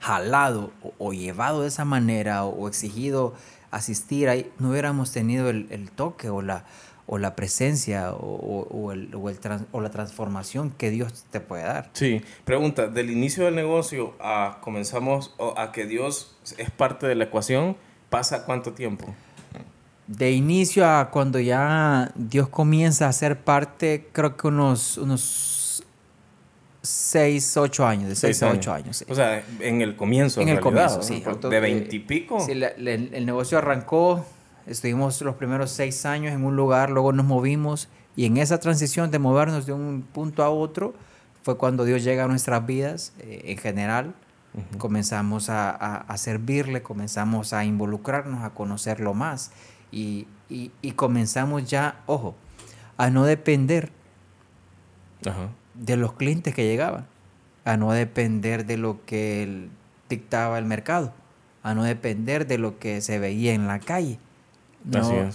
jalado 0.00 0.72
o, 0.98 1.12
llevado 1.12 1.62
de 1.62 1.68
esa 1.68 1.84
manera 1.84 2.44
o, 2.44 2.68
exigido 2.68 3.34
asistir 3.70 4.28
ahí, 4.28 4.50
no 4.58 4.70
hubiéramos 4.70 5.12
tenido 5.12 5.50
el, 5.50 5.90
toque 5.94 6.28
o 6.28 6.42
la, 6.42 6.64
o 7.06 7.18
la 7.18 7.36
presencia 7.36 8.12
o, 8.12 8.92
el, 8.92 9.14
o, 9.14 9.80
la 9.80 9.90
transformación 9.90 10.70
que 10.70 10.90
Dios 10.90 11.24
te 11.30 11.40
puede 11.40 11.64
dar. 11.64 11.90
Sí, 11.92 12.22
pregunta, 12.44 12.88
del 12.88 13.10
inicio 13.10 13.44
del 13.44 13.54
negocio 13.54 14.14
a 14.20 14.58
comenzamos 14.60 15.34
a 15.56 15.72
que 15.72 15.86
Dios 15.86 16.36
es 16.58 16.70
parte 16.70 17.06
de 17.06 17.14
la 17.14 17.24
ecuación, 17.24 17.76
¿pasa 18.10 18.44
cuánto 18.44 18.72
tiempo? 18.72 19.14
de 20.06 20.30
inicio 20.30 20.88
a 20.88 21.10
cuando 21.10 21.40
ya 21.40 22.12
Dios 22.14 22.48
comienza 22.48 23.08
a 23.08 23.12
ser 23.12 23.40
parte, 23.40 24.08
creo 24.12 24.36
que 24.36 24.46
unos, 24.46 24.98
unos 24.98 25.65
6, 26.88 27.56
8 27.56 27.86
años, 27.86 28.08
de 28.08 28.16
6 28.16 28.42
a 28.42 28.50
8 28.50 28.72
años. 28.72 29.04
O 29.08 29.14
sea, 29.14 29.44
en 29.60 29.80
el 29.80 29.96
comienzo. 29.96 30.40
En 30.40 30.48
el 30.48 30.60
comienzo, 30.60 31.02
sí. 31.02 31.22
De 31.48 31.60
20 31.60 31.94
y 31.94 31.98
pico. 32.00 32.40
Sí, 32.40 32.52
el 32.52 33.26
negocio 33.26 33.58
arrancó, 33.58 34.24
estuvimos 34.66 35.20
los 35.22 35.36
primeros 35.36 35.70
6 35.72 36.06
años 36.06 36.32
en 36.32 36.44
un 36.44 36.56
lugar, 36.56 36.90
luego 36.90 37.12
nos 37.12 37.26
movimos 37.26 37.88
y 38.16 38.24
en 38.24 38.38
esa 38.38 38.58
transición 38.58 39.10
de 39.10 39.18
movernos 39.18 39.66
de 39.66 39.72
un 39.72 40.02
punto 40.02 40.42
a 40.42 40.50
otro 40.50 40.94
fue 41.42 41.58
cuando 41.58 41.84
Dios 41.84 42.02
llega 42.02 42.24
a 42.24 42.28
nuestras 42.28 42.66
vidas 42.66 43.12
eh, 43.20 43.42
en 43.46 43.58
general. 43.58 44.14
Comenzamos 44.78 45.50
a, 45.50 45.70
a, 45.70 45.96
a 45.96 46.16
servirle, 46.16 46.82
comenzamos 46.82 47.52
a 47.52 47.66
involucrarnos, 47.66 48.42
a 48.42 48.50
conocerlo 48.54 49.12
más 49.12 49.50
y, 49.90 50.26
comenzamos 50.94 51.68
ya, 51.68 52.02
ojo, 52.06 52.34
a 52.96 53.10
no 53.10 53.24
depender 53.24 53.90
de 55.76 55.96
los 55.96 56.14
clientes 56.14 56.54
que 56.54 56.64
llegaban, 56.64 57.06
a 57.64 57.76
no 57.76 57.92
depender 57.92 58.66
de 58.66 58.76
lo 58.76 59.04
que 59.04 59.68
dictaba 60.08 60.58
el 60.58 60.64
mercado, 60.64 61.12
a 61.62 61.74
no 61.74 61.84
depender 61.84 62.46
de 62.46 62.58
lo 62.58 62.78
que 62.78 63.00
se 63.00 63.18
veía 63.18 63.54
en 63.54 63.66
la 63.66 63.80
calle, 63.80 64.18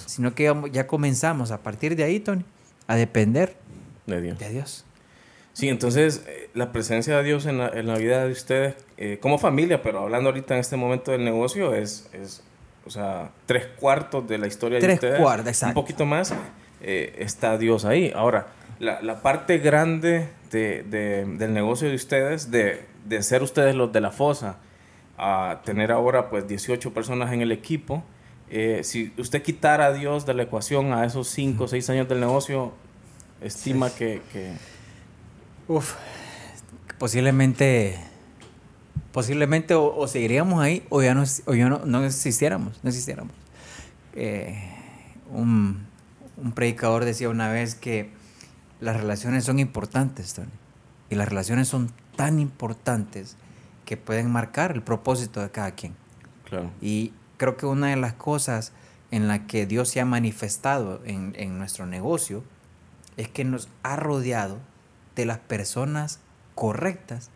sino 0.05 0.33
que 0.33 0.53
ya 0.71 0.88
comenzamos 0.88 1.51
a 1.51 1.62
partir 1.62 1.95
de 1.95 2.03
ahí, 2.03 2.19
Tony, 2.19 2.45
a 2.88 2.95
depender 2.95 3.57
de 4.07 4.21
Dios. 4.21 4.39
De 4.39 4.50
Dios. 4.50 4.86
Sí, 5.53 5.67
entonces 5.67 6.24
eh, 6.27 6.50
la 6.53 6.71
presencia 6.71 7.17
de 7.17 7.24
Dios 7.24 7.45
en 7.45 7.57
la, 7.57 7.98
vida 7.98 8.25
de 8.25 8.31
ustedes, 8.31 8.75
eh, 8.98 9.17
como 9.21 9.38
familia, 9.38 9.83
pero 9.83 10.00
hablando 10.00 10.29
ahorita 10.29 10.53
en 10.53 10.62
este 10.62 10.77
momento 10.77 11.12
del 11.12 11.25
negocio, 11.25 11.75
es, 11.75 12.10
es 12.13 12.41
o 12.86 12.89
sea, 12.89 13.31
tres 13.45 13.67
cuartos 13.67 14.27
de 14.27 14.38
la 14.38 14.48
historia 14.48 14.79
de 14.79 14.93
ustedes. 14.93 15.00
Tres 15.00 15.21
cuartos, 15.21 15.48
exacto. 15.48 15.79
Un 15.79 15.86
poquito 15.86 16.05
más, 16.05 16.33
eh, 16.81 17.15
está 17.19 17.57
Dios 17.57 17.86
ahí. 17.86 18.12
Ahora, 18.15 18.48
la, 18.81 19.00
la 19.01 19.21
parte 19.21 19.59
grande 19.59 20.27
de, 20.50 20.81
de, 20.81 21.23
del 21.25 21.53
negocio 21.53 21.88
de 21.88 21.93
ustedes, 21.93 22.50
de, 22.50 22.83
de, 23.05 23.21
ser 23.21 23.43
ustedes 23.43 23.75
los 23.75 23.93
de 23.93 24.01
la 24.01 24.09
fosa, 24.09 24.57
a 25.19 25.61
tener 25.63 25.91
ahora 25.91 26.31
pues 26.31 26.47
18 26.47 26.91
personas 26.91 27.31
en 27.31 27.41
el 27.41 27.51
equipo, 27.51 28.03
eh, 28.50 28.81
si 28.83 29.13
usted 29.17 29.43
quitara 29.43 29.85
a 29.85 29.93
Dios 29.93 30.25
de 30.25 30.33
la 30.33 30.43
ecuación 30.43 30.93
a 30.93 31.05
esos 31.05 31.27
5 31.29 31.63
o 31.63 31.67
6 31.67 31.89
años 31.91 32.09
del 32.09 32.19
negocio, 32.19 32.73
estima 33.39 33.91
que, 33.91 34.21
que... 34.33 34.51
Uf, 35.67 35.93
posiblemente 36.97 38.00
posiblemente 39.11 39.75
o, 39.75 40.07
seguiríamos 40.07 40.61
ahí 40.61 40.83
o 40.89 41.03
ya 41.03 41.13
no, 41.13 41.23
o 41.45 41.53
ya 41.53 41.69
no, 41.69 41.85
no 41.85 42.03
existiéramos, 42.03 42.79
no 42.81 42.89
existiéramos. 42.89 43.35
Eh, 44.15 44.55
un, 45.29 45.85
un, 46.38 46.51
predicador 46.53 47.05
decía 47.05 47.29
una 47.29 47.50
vez 47.50 47.75
que 47.75 48.09
las 48.81 48.97
relaciones 48.97 49.45
son 49.45 49.59
importantes, 49.59 50.33
Tony, 50.33 50.50
y 51.09 51.15
las 51.15 51.29
relaciones 51.29 51.67
son 51.67 51.91
tan 52.15 52.39
importantes 52.39 53.38
que 53.85 53.95
pueden 53.95 54.29
marcar 54.29 54.71
el 54.71 54.81
propósito 54.81 55.39
de 55.39 55.51
cada 55.51 55.71
quien. 55.71 55.95
Claro. 56.45 56.71
Y 56.81 57.13
creo 57.38 57.55
que 57.55 57.65
una 57.65 57.88
de 57.88 57.95
las 57.95 58.13
cosas 58.13 58.73
en 59.11 59.27
la 59.27 59.45
que 59.45 59.65
Dios 59.65 59.89
se 59.89 60.01
ha 60.01 60.05
manifestado 60.05 61.01
en, 61.05 61.33
en 61.38 61.57
nuestro 61.57 61.85
negocio 61.85 62.43
es 63.17 63.29
que 63.29 63.45
nos 63.45 63.69
ha 63.83 63.95
rodeado 63.95 64.57
de 65.15 65.25
las 65.25 65.38
personas 65.38 66.19
correctas 66.55 67.29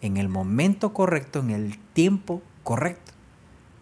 en 0.00 0.16
el 0.16 0.28
momento 0.28 0.92
correcto, 0.92 1.38
en 1.38 1.50
el 1.50 1.78
tiempo 1.78 2.42
correcto. 2.64 3.12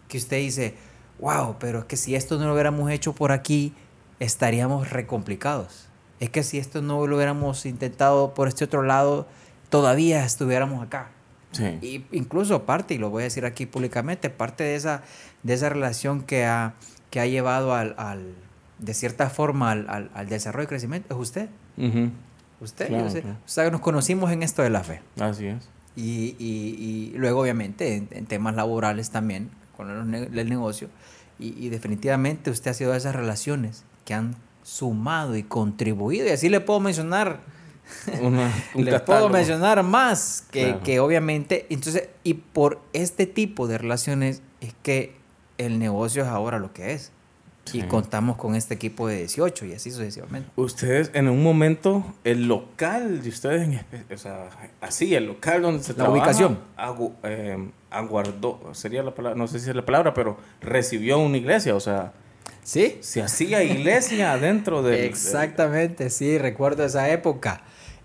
Que 0.07 0.17
usted 0.17 0.37
dice, 0.37 0.75
wow, 1.19 1.57
pero 1.59 1.79
es 1.79 1.85
que 1.85 1.97
si 1.97 2.15
esto 2.15 2.37
no 2.37 2.45
lo 2.45 2.53
hubiéramos 2.53 2.89
hecho 2.91 3.13
por 3.13 3.31
aquí, 3.31 3.73
estaríamos 4.19 4.91
recomplicados. 4.91 5.90
Es 6.21 6.29
que 6.29 6.43
si 6.43 6.57
esto 6.57 6.81
no 6.81 7.05
lo 7.05 7.17
hubiéramos 7.17 7.65
intentado 7.65 8.33
por 8.33 8.47
este 8.47 8.63
otro 8.63 8.83
lado, 8.83 9.27
todavía 9.69 10.23
estuviéramos 10.23 10.81
acá. 10.81 11.09
Sí. 11.51 11.77
Y 11.81 12.05
incluso 12.15 12.63
parte, 12.63 12.93
y 12.93 12.97
lo 12.97 13.09
voy 13.09 13.23
a 13.23 13.25
decir 13.25 13.43
aquí 13.43 13.65
públicamente, 13.65 14.29
parte 14.29 14.63
de 14.63 14.75
esa, 14.75 15.03
de 15.43 15.53
esa 15.53 15.67
relación 15.67 16.21
que 16.21 16.45
ha, 16.45 16.75
que 17.09 17.19
ha 17.19 17.25
llevado 17.25 17.73
al, 17.73 17.95
al 17.97 18.35
de 18.81 18.93
cierta 18.93 19.29
forma 19.29 19.71
al, 19.71 20.09
al, 20.13 20.29
desarrollo 20.29 20.65
y 20.65 20.67
crecimiento 20.67 21.13
es 21.13 21.19
usted. 21.19 21.49
Usted, 22.59 22.93
o 22.93 23.47
sea, 23.47 23.71
nos 23.71 23.81
conocimos 23.81 24.31
en 24.31 24.43
esto 24.43 24.61
de 24.61 24.69
la 24.69 24.83
fe. 24.83 25.01
Así 25.19 25.47
es. 25.47 25.67
Y, 25.95 26.35
y, 26.37 27.13
luego, 27.15 27.41
obviamente, 27.41 27.95
en, 27.95 28.25
temas 28.27 28.55
laborales 28.55 29.09
también, 29.09 29.49
con 29.75 30.13
el, 30.13 30.49
negocio. 30.49 30.89
Y, 31.39 31.69
definitivamente 31.69 32.51
usted 32.51 32.71
ha 32.71 32.73
sido 32.75 32.91
de 32.91 32.99
esas 32.99 33.15
relaciones 33.15 33.83
que 34.05 34.13
han 34.13 34.35
sumado 34.63 35.35
y 35.35 35.43
contribuido. 35.43 36.27
Y 36.27 36.29
así 36.29 36.49
le 36.49 36.59
puedo 36.59 36.79
mencionar. 36.79 37.39
le 38.75 38.99
puedo 38.99 39.29
mencionar 39.29 39.83
más 39.83 40.45
que, 40.51 40.77
que 40.83 40.99
obviamente. 40.99 41.67
Entonces, 41.69 42.09
y 42.23 42.35
por 42.35 42.79
este 42.93 43.25
tipo 43.25 43.67
de 43.67 43.77
relaciones 43.77 44.41
es 44.61 44.73
que 44.83 45.15
el 45.57 45.79
negocio 45.79 46.23
es 46.23 46.29
ahora 46.29 46.59
lo 46.59 46.73
que 46.73 46.93
es. 46.93 47.11
Y 47.73 47.83
contamos 47.83 48.37
con 48.37 48.55
este 48.55 48.73
equipo 48.73 49.07
de 49.07 49.17
18 49.19 49.65
y 49.65 49.73
así 49.73 49.91
sucesivamente. 49.91 50.49
Ustedes, 50.55 51.11
en 51.13 51.29
un 51.29 51.41
momento, 51.41 52.03
el 52.23 52.47
local 52.47 53.21
de 53.21 53.29
ustedes, 53.29 53.79
o 54.13 54.17
sea, 54.17 54.49
así, 54.81 55.15
el 55.15 55.27
local 55.27 55.61
donde 55.61 55.83
se 55.83 55.93
La 55.93 56.09
ubicación. 56.09 56.59
Eh, 57.23 57.69
aguardó, 57.89 58.59
sería 58.73 59.03
la 59.03 59.13
palabra, 59.13 59.37
no 59.37 59.47
sé 59.47 59.59
si 59.59 59.69
es 59.69 59.75
la 59.75 59.85
palabra, 59.85 60.13
pero 60.13 60.37
recibió 60.59 61.19
una 61.19 61.37
iglesia, 61.37 61.75
o 61.75 61.79
sea. 61.79 62.13
Sí. 62.63 62.97
Se 63.01 63.21
hacía 63.21 63.63
iglesia 63.63 64.37
dentro 64.37 64.83
de. 64.83 65.05
Exactamente, 65.05 66.09
sí, 66.09 66.37
recuerdo 66.37 66.85
esa 66.85 67.09
época. 67.09 67.63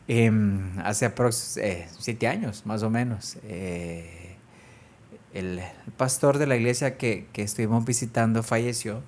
Em, 0.08 0.78
hace 0.80 1.06
aproximadamente 1.06 1.84
eh, 1.84 1.88
siete 1.98 2.28
años, 2.28 2.64
más 2.64 2.82
o 2.82 2.90
menos. 2.90 3.38
Eh, 3.44 4.36
el, 5.34 5.60
pastor 5.96 6.38
de 6.38 6.46
la 6.46 6.56
iglesia 6.56 6.96
que, 6.96 7.26
que 7.32 7.42
estuvimos 7.42 7.84
visitando 7.84 8.42
falleció 8.42 9.02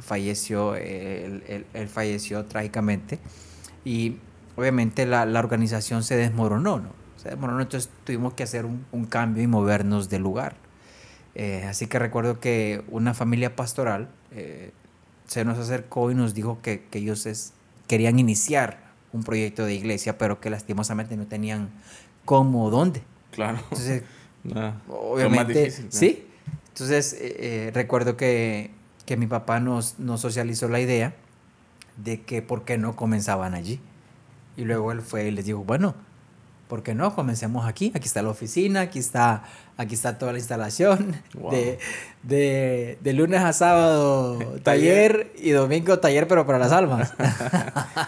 falleció, 0.00 0.74
él, 0.74 1.66
falleció 1.88 2.44
trágicamente 2.46 3.18
y 3.84 4.18
obviamente 4.56 5.06
la, 5.06 5.22
organización 5.38 6.02
se 6.02 6.16
desmoronó, 6.16 6.78
¿no? 6.78 6.90
Se 7.16 7.30
desmoronó, 7.30 7.62
entonces 7.62 7.90
tuvimos 8.04 8.34
que 8.34 8.42
hacer 8.42 8.66
un, 8.66 9.04
cambio 9.06 9.42
y 9.42 9.46
movernos 9.46 10.08
de 10.10 10.18
lugar. 10.18 10.56
Eh, 11.34 11.64
así 11.68 11.86
que 11.86 11.98
recuerdo 11.98 12.38
que 12.38 12.84
una 12.88 13.14
familia 13.14 13.56
pastoral 13.56 14.08
eh, 14.34 14.72
se 15.26 15.44
nos 15.44 15.58
acercó 15.58 16.10
y 16.10 16.14
nos 16.14 16.34
dijo 16.34 16.60
que, 16.62 16.84
ellos 16.92 17.52
querían 17.86 18.18
iniciar 18.18 18.84
un 19.12 19.22
proyecto 19.22 19.64
de 19.64 19.74
iglesia, 19.74 20.18
pero 20.18 20.40
que 20.40 20.50
lastimosamente 20.50 21.16
no 21.16 21.26
tenían 21.26 21.70
cómo 22.24 22.64
o 22.64 22.70
dónde. 22.70 23.02
Claro. 23.30 23.58
Entonces, 23.64 24.02
obviamente, 24.88 25.70
sí. 25.90 26.26
Entonces, 26.68 27.16
eh, 27.18 27.70
recuerdo 27.72 28.16
que 28.16 28.70
que 29.06 29.16
mi 29.16 29.26
papá 29.26 29.60
nos, 29.60 29.98
nos 29.98 30.20
socializó 30.20 30.68
la 30.68 30.80
idea 30.80 31.14
de 31.96 32.22
que 32.22 32.42
por 32.42 32.64
qué 32.64 32.78
no 32.78 32.96
comenzaban 32.96 33.54
allí. 33.54 33.80
Y 34.56 34.64
luego 34.64 34.92
él 34.92 35.02
fue 35.02 35.28
y 35.28 35.30
les 35.30 35.44
dijo, 35.44 35.64
bueno, 35.64 35.94
¿por 36.68 36.82
qué 36.82 36.94
no? 36.94 37.14
Comencemos 37.14 37.66
aquí. 37.66 37.92
Aquí 37.94 38.06
está 38.06 38.22
la 38.22 38.30
oficina, 38.30 38.82
aquí 38.82 38.98
está, 38.98 39.44
aquí 39.76 39.94
está 39.94 40.18
toda 40.18 40.32
la 40.32 40.38
instalación. 40.38 41.14
De, 41.50 41.78
de, 42.22 42.98
de, 43.00 43.12
lunes 43.12 43.40
a 43.40 43.52
sábado 43.52 44.38
taller 44.62 45.32
y 45.36 45.50
domingo 45.50 45.98
taller, 45.98 46.26
pero 46.26 46.46
para 46.46 46.58
las 46.58 46.72
almas. 46.72 47.12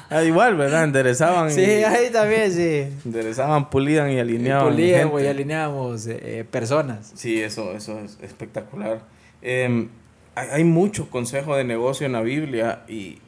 Ah, 0.09 0.23
igual, 0.23 0.57
¿verdad? 0.57 0.85
Enderezaban. 0.85 1.51
Sí, 1.51 1.61
ahí 1.61 2.11
también, 2.11 2.53
sí. 2.53 2.87
Enderezaban, 3.05 3.69
pulían 3.71 4.11
y 4.11 4.21
alineaban. 4.21 4.73
Pulíamos 4.73 5.21
y 5.21 5.27
alineamos 5.27 6.07
eh, 6.07 6.47
personas. 6.49 7.13
Sí, 7.15 7.43
eso, 7.43 7.73
eso 7.73 7.99
es 7.99 8.17
espectacular. 8.23 9.01
Eh, 9.43 9.89
hay, 10.37 10.65
mucho 10.65 11.09
consejo 11.09 11.57
de 11.57 11.65
negocio 11.65 12.07
en 12.07 12.13
la 12.13 12.21
Biblia 12.21 12.83
y, 12.89 13.19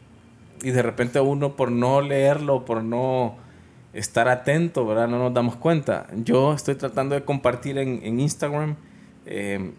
de 0.60 0.82
repente 0.82 1.20
uno 1.20 1.56
por 1.56 1.72
no 1.72 2.02
leerlo, 2.02 2.64
por 2.64 2.84
no 2.84 3.36
estar 3.92 4.28
atento, 4.28 4.86
¿verdad? 4.86 5.08
No 5.08 5.18
nos 5.18 5.34
damos 5.34 5.56
cuenta. 5.56 6.06
Yo 6.16 6.54
estoy 6.54 6.74
tratando 6.74 7.14
de 7.14 7.24
compartir 7.24 7.78
en, 7.78 8.20
Instagram 8.20 8.76
em, 9.26 9.72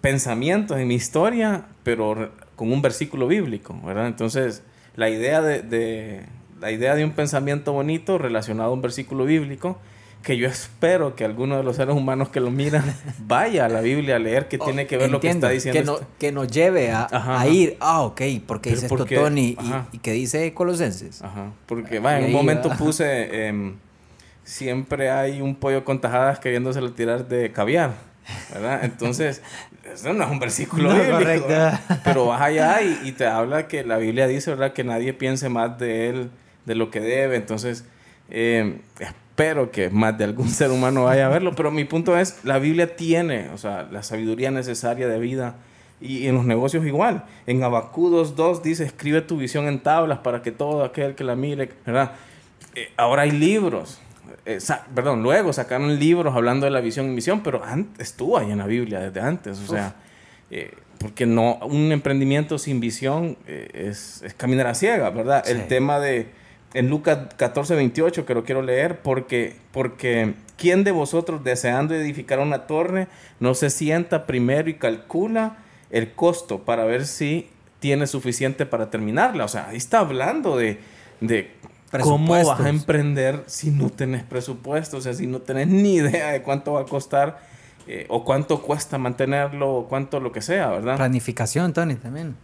pensamientos 0.00 0.78
en 0.78 0.88
mi 0.88 0.94
historia, 0.94 1.66
pero 1.82 2.30
con 2.56 2.72
un 2.72 2.82
versículo 2.82 3.26
bíblico, 3.26 3.78
¿verdad? 3.84 4.06
Entonces, 4.06 4.62
la 4.96 5.08
idea 5.08 5.40
de, 5.42 6.26
la 6.60 6.70
idea 6.70 6.94
de 6.94 7.04
un 7.04 7.12
pensamiento 7.12 7.72
bonito 7.72 8.18
relacionado 8.18 8.70
a 8.70 8.74
un 8.74 8.82
versículo 8.82 9.24
bíblico 9.24 9.78
que 10.22 10.36
yo 10.36 10.46
espero 10.46 11.16
que 11.16 11.24
alguno 11.24 11.56
de 11.56 11.62
los 11.62 11.76
seres 11.76 11.94
humanos 11.94 12.28
que 12.28 12.40
lo 12.40 12.50
miran 12.50 12.84
vaya 13.18 13.66
a 13.66 13.68
la 13.68 13.80
Biblia 13.80 14.16
a 14.16 14.18
leer 14.18 14.48
que 14.48 14.58
tiene 14.58 14.86
que 14.86 14.96
ver 14.96 15.10
lo 15.10 15.20
que 15.20 15.30
está 15.30 15.48
diciendo. 15.48 15.98
Que, 15.98 16.26
que 16.26 16.32
nos 16.32 16.48
lleve 16.48 16.92
a, 16.92 17.46
ir, 17.48 17.76
ah, 17.80 18.02
ok, 18.02 18.20
porque 18.46 18.70
dice 18.70 18.86
esto 18.86 19.06
Tony 19.06 19.56
y, 19.92 19.98
que 19.98 20.12
dice 20.12 20.52
Colosenses. 20.52 21.22
Ajá, 21.22 21.52
porque 21.66 21.96
en 21.96 22.24
un 22.24 22.32
momento 22.32 22.70
puse, 22.76 23.46
em, 23.46 23.76
siempre 24.44 25.10
hay 25.10 25.40
un 25.40 25.54
pollo 25.54 25.84
con 25.84 26.00
tajadas 26.00 26.38
queriéndoselo 26.38 26.92
tirar 26.92 27.26
de 27.26 27.50
caviar, 27.52 27.94
¿verdad? 28.52 28.84
Entonces, 28.84 29.42
eso 29.92 30.12
no 30.12 30.24
es 30.24 30.30
un 30.30 30.38
versículo 30.38 30.92
bíblico, 30.94 31.46
pero 32.04 32.26
vas 32.26 32.42
allá 32.42 32.82
y, 32.82 33.08
y 33.08 33.12
te 33.12 33.26
habla 33.26 33.68
que 33.68 33.84
la 33.84 33.96
Biblia 33.96 34.26
dice, 34.26 34.50
¿verdad? 34.50 34.74
Que 34.74 34.84
nadie 34.84 35.14
piense 35.14 35.48
más 35.48 35.78
de 35.78 36.10
él 36.10 36.30
de 36.66 36.74
lo 36.74 36.90
que 36.90 37.00
debe, 37.00 37.36
entonces... 37.36 37.86
Eh, 38.32 38.78
espero 39.40 39.70
que 39.70 39.88
más 39.88 40.18
de 40.18 40.24
algún 40.24 40.48
ser 40.50 40.70
humano 40.70 41.04
vaya 41.04 41.26
a 41.26 41.28
verlo, 41.30 41.54
pero 41.54 41.70
mi 41.70 41.84
punto 41.84 42.16
es, 42.18 42.44
la 42.44 42.58
Biblia 42.58 42.94
tiene, 42.96 43.48
o 43.50 43.58
sea, 43.58 43.88
la 43.90 44.02
sabiduría 44.02 44.50
necesaria 44.50 45.08
de 45.08 45.18
vida 45.18 45.56
y, 46.00 46.26
en 46.26 46.34
los 46.34 46.44
negocios 46.44 46.84
igual. 46.84 47.24
En 47.46 47.62
Abacudos 47.62 48.36
2 48.36 48.62
dice, 48.62 48.84
escribe 48.84 49.22
tu 49.22 49.38
visión 49.38 49.66
en 49.66 49.80
tablas 49.80 50.18
para 50.18 50.42
que 50.42 50.52
todo 50.52 50.84
aquel 50.84 51.14
que 51.14 51.24
la 51.24 51.36
mire, 51.36 51.70
¿verdad? 51.86 52.12
Eh, 52.74 52.90
ahora 52.98 53.22
hay 53.22 53.30
libros, 53.30 53.98
eh, 54.44 54.58
perdón, 54.94 55.22
luego 55.22 55.52
sacaron 55.54 55.98
libros 55.98 56.34
hablando 56.36 56.66
de 56.66 56.70
la 56.70 56.80
visión 56.80 57.06
y 57.06 57.14
misión, 57.14 57.42
pero 57.42 57.64
antes, 57.64 58.10
estuvo 58.10 58.36
ahí 58.36 58.50
en 58.50 58.58
la 58.58 58.66
Biblia 58.66 59.00
desde 59.00 59.20
antes, 59.20 59.58
o 59.58 59.66
sea, 59.66 59.94
eh, 60.50 60.74
porque 60.98 61.24
no, 61.24 61.56
un 61.62 61.92
emprendimiento 61.92 62.58
sin 62.58 62.78
visión 62.78 63.38
es, 63.46 64.20
es, 64.22 64.34
caminar 64.34 64.66
a 64.66 64.74
ciega, 64.74 65.08
¿verdad? 65.08 65.48
El 65.48 65.66
tema 65.66 65.98
de 65.98 66.28
en 66.74 66.88
Lucas 66.88 67.34
14, 67.36 67.74
28, 67.74 68.24
que 68.24 68.34
lo 68.34 68.44
quiero 68.44 68.62
leer, 68.62 69.00
porque, 69.00 69.56
porque 69.72 70.34
¿quién 70.56 70.84
de 70.84 70.92
vosotros 70.92 71.42
deseando 71.42 71.94
edificar 71.94 72.38
una 72.38 72.66
torre 72.66 73.08
no 73.40 73.54
se 73.54 73.70
sienta 73.70 74.26
primero 74.26 74.70
y 74.70 74.74
calcula 74.74 75.58
el 75.90 76.12
costo 76.12 76.60
para 76.60 76.84
ver 76.84 77.06
si 77.06 77.48
tiene 77.80 78.06
suficiente 78.06 78.66
para 78.66 78.90
terminarla? 78.90 79.44
O 79.44 79.48
sea, 79.48 79.68
ahí 79.68 79.76
está 79.76 80.00
hablando 80.00 80.56
de, 80.56 80.78
de 81.20 81.50
cómo 82.02 82.32
vas 82.32 82.60
a 82.60 82.68
emprender 82.68 83.42
si 83.46 83.70
no 83.70 83.90
tenés 83.90 84.22
presupuesto, 84.22 84.98
o 84.98 85.00
sea, 85.00 85.14
si 85.14 85.26
no 85.26 85.40
tenés 85.40 85.66
ni 85.66 85.94
idea 85.96 86.32
de 86.32 86.42
cuánto 86.42 86.74
va 86.74 86.82
a 86.82 86.86
costar 86.86 87.40
eh, 87.88 88.06
o 88.08 88.24
cuánto 88.24 88.62
cuesta 88.62 88.98
mantenerlo, 88.98 89.74
o 89.74 89.88
cuánto 89.88 90.20
lo 90.20 90.30
que 90.30 90.42
sea, 90.42 90.68
¿verdad? 90.68 90.96
Planificación, 90.96 91.72
Tony, 91.72 91.96
también. 91.96 92.36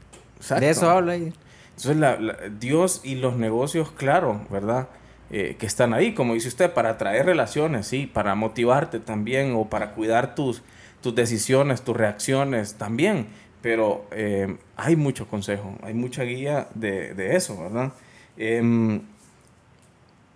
De 0.58 0.70
eso 0.70 0.90
habla 0.90 1.12
ahí. 1.12 1.32
Entonces, 1.76 2.58
Dios 2.58 3.00
y 3.04 3.16
los 3.16 3.36
negocios, 3.36 3.90
claro, 3.92 4.46
¿verdad? 4.50 4.88
Eh, 5.30 5.56
que 5.58 5.66
están 5.66 5.92
ahí, 5.92 6.14
como 6.14 6.34
dice 6.34 6.48
usted, 6.48 6.72
para 6.72 6.90
atraer 6.90 7.26
relaciones, 7.26 7.86
sí, 7.86 8.06
para 8.06 8.34
motivarte 8.34 9.00
también, 9.00 9.54
o 9.54 9.68
para 9.68 9.92
cuidar 9.92 10.34
tus, 10.34 10.62
tus 11.02 11.14
decisiones, 11.14 11.82
tus 11.82 11.96
reacciones 11.96 12.74
también. 12.74 13.26
Pero 13.60 14.06
eh, 14.12 14.56
hay 14.76 14.96
mucho 14.96 15.26
consejo, 15.28 15.76
hay 15.82 15.94
mucha 15.94 16.22
guía 16.22 16.68
de, 16.74 17.14
de 17.14 17.36
eso, 17.36 17.60
¿verdad? 17.60 17.92
Em, 18.36 19.00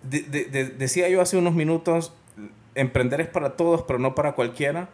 decía 0.02 1.08
yo 1.08 1.20
hace 1.20 1.36
unos 1.36 1.54
minutos, 1.54 2.12
emprender 2.74 3.20
es 3.20 3.28
para 3.28 3.56
todos, 3.56 3.82
pero 3.82 3.98
no 3.98 4.14
para 4.14 4.32
cualquiera, 4.32 4.88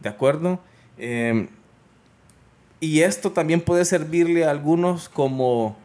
¿de 0.00 0.08
acuerdo? 0.08 0.60
Em, 0.98 1.48
y 2.80 3.02
esto 3.02 3.32
también 3.32 3.60
puede 3.60 3.84
servirle 3.84 4.44
a 4.44 4.50
algunos 4.50 5.08
como, 5.08 5.76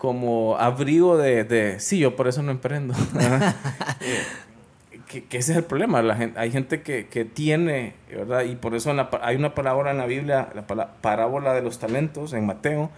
como 0.00 0.56
abrigo 0.56 1.18
de, 1.18 1.44
de 1.44 1.78
sí, 1.78 1.98
yo 1.98 2.16
por 2.16 2.26
eso 2.26 2.42
no 2.42 2.50
emprendo. 2.50 2.94
Eh, 4.02 5.22
que, 5.28 5.38
ese 5.38 5.52
es 5.52 5.58
el 5.58 5.64
problema. 5.64 6.00
La 6.00 6.16
gente, 6.16 6.40
hay 6.40 6.50
gente 6.50 6.80
que, 6.80 7.06
que, 7.08 7.26
tiene, 7.26 7.92
¿verdad? 8.08 8.44
Y 8.44 8.56
por 8.56 8.74
eso 8.74 8.94
hay 9.20 9.36
una 9.36 9.54
palabra 9.54 9.90
en 9.90 9.98
la 9.98 10.06
Biblia, 10.06 10.48
la 10.54 10.66
parábola 11.02 11.52
de 11.52 11.60
los 11.60 11.78
talentos 11.78 12.32
en 12.32 12.46
Mateo, 12.46 12.90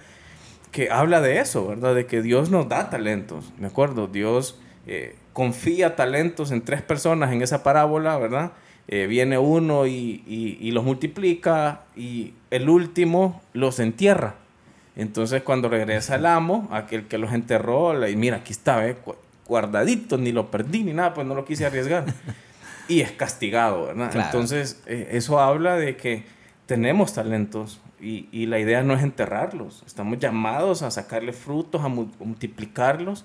que 0.70 0.90
habla 0.90 1.20
de 1.20 1.40
eso, 1.40 1.66
¿verdad? 1.66 1.96
De 1.96 2.06
que 2.06 2.22
Dios 2.22 2.50
nos 2.50 2.68
da 2.68 2.88
talentos, 2.88 3.52
¿de 3.58 3.66
acuerdo? 3.66 4.06
Dios 4.06 4.60
eh, 4.86 5.16
confía 5.32 5.96
talentos 5.96 6.52
en 6.52 6.62
tres 6.62 6.82
personas 6.82 7.32
en 7.32 7.42
esa 7.42 7.64
parábola, 7.64 8.16
¿verdad? 8.18 8.52
Eh, 8.88 9.06
viene 9.06 9.38
uno 9.38 9.86
y, 9.86 10.70
los 10.72 10.84
multiplica 10.84 11.82
y 11.96 12.34
el 12.50 12.68
último 12.68 13.40
los 13.52 13.80
entierra. 13.80 14.36
Entonces 14.96 15.42
cuando 15.42 15.68
regresa 15.68 16.16
el 16.16 16.26
amo, 16.26 16.68
aquel 16.70 17.06
que 17.08 17.18
los 17.18 17.32
enterró, 17.32 17.98
le 17.98 18.14
mira, 18.16 18.38
aquí 18.38 18.52
está, 18.52 18.86
¿eh? 18.86 18.96
guardadito, 19.46 20.18
ni 20.18 20.32
lo 20.32 20.50
perdí 20.50 20.84
ni 20.84 20.92
nada, 20.92 21.14
pues 21.14 21.26
no 21.26 21.34
lo 21.34 21.44
quise 21.44 21.66
arriesgar. 21.66 22.04
y 22.88 23.00
es 23.00 23.12
castigado, 23.12 23.86
¿verdad? 23.86 24.10
Entonces 24.14 24.82
eh, 24.86 25.08
eso 25.12 25.40
habla 25.40 25.76
de 25.76 25.96
que 25.96 26.24
tenemos 26.66 27.14
talentos 27.14 27.80
y, 28.00 28.28
y, 28.32 28.46
la 28.46 28.58
idea 28.58 28.82
no 28.82 28.94
es 28.94 29.02
enterrarlos, 29.02 29.84
estamos 29.86 30.18
llamados 30.18 30.82
a 30.82 30.90
sacarle 30.90 31.32
frutos, 31.32 31.82
a 31.84 31.88
multiplicarlos 31.88 33.24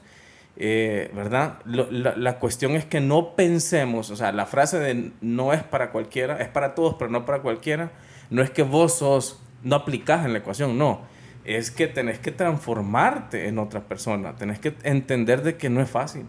eh, 0.60 1.12
¿verdad? 1.14 1.60
la, 1.66 2.40
cuestión 2.40 2.72
es 2.72 2.84
que 2.84 3.00
no 3.00 3.36
pensemos, 3.36 4.10
o 4.10 4.16
sea, 4.16 4.32
la 4.32 4.48
frase 4.48 4.80
de 4.80 5.12
no 5.22 5.54
es 5.54 5.62
para 5.62 5.92
cualquiera, 5.92 6.38
es 6.42 6.48
para 6.48 6.74
todos, 6.74 6.96
pero 6.98 7.12
no 7.12 7.26
para 7.26 7.44
cualquiera, 7.44 7.92
no 8.32 8.42
es 8.42 8.50
que 8.50 8.64
vos 8.64 8.98
sos, 8.98 9.40
no 9.62 9.76
aplicás 9.76 10.26
en 10.26 10.34
la 10.34 10.40
ecuación, 10.40 10.76
no. 10.76 11.02
Es 11.48 11.72
que 11.72 11.88
tenés 11.88 12.20
que 12.20 12.32
transformarte 12.32 13.48
en 13.48 13.58
otra 13.58 13.82
persona, 13.82 14.36
tenés 14.36 14.60
que 14.60 14.76
entender 14.84 15.42
de 15.42 15.58
que 15.58 15.70
no 15.70 15.82
es 15.82 15.90
fácil, 15.90 16.26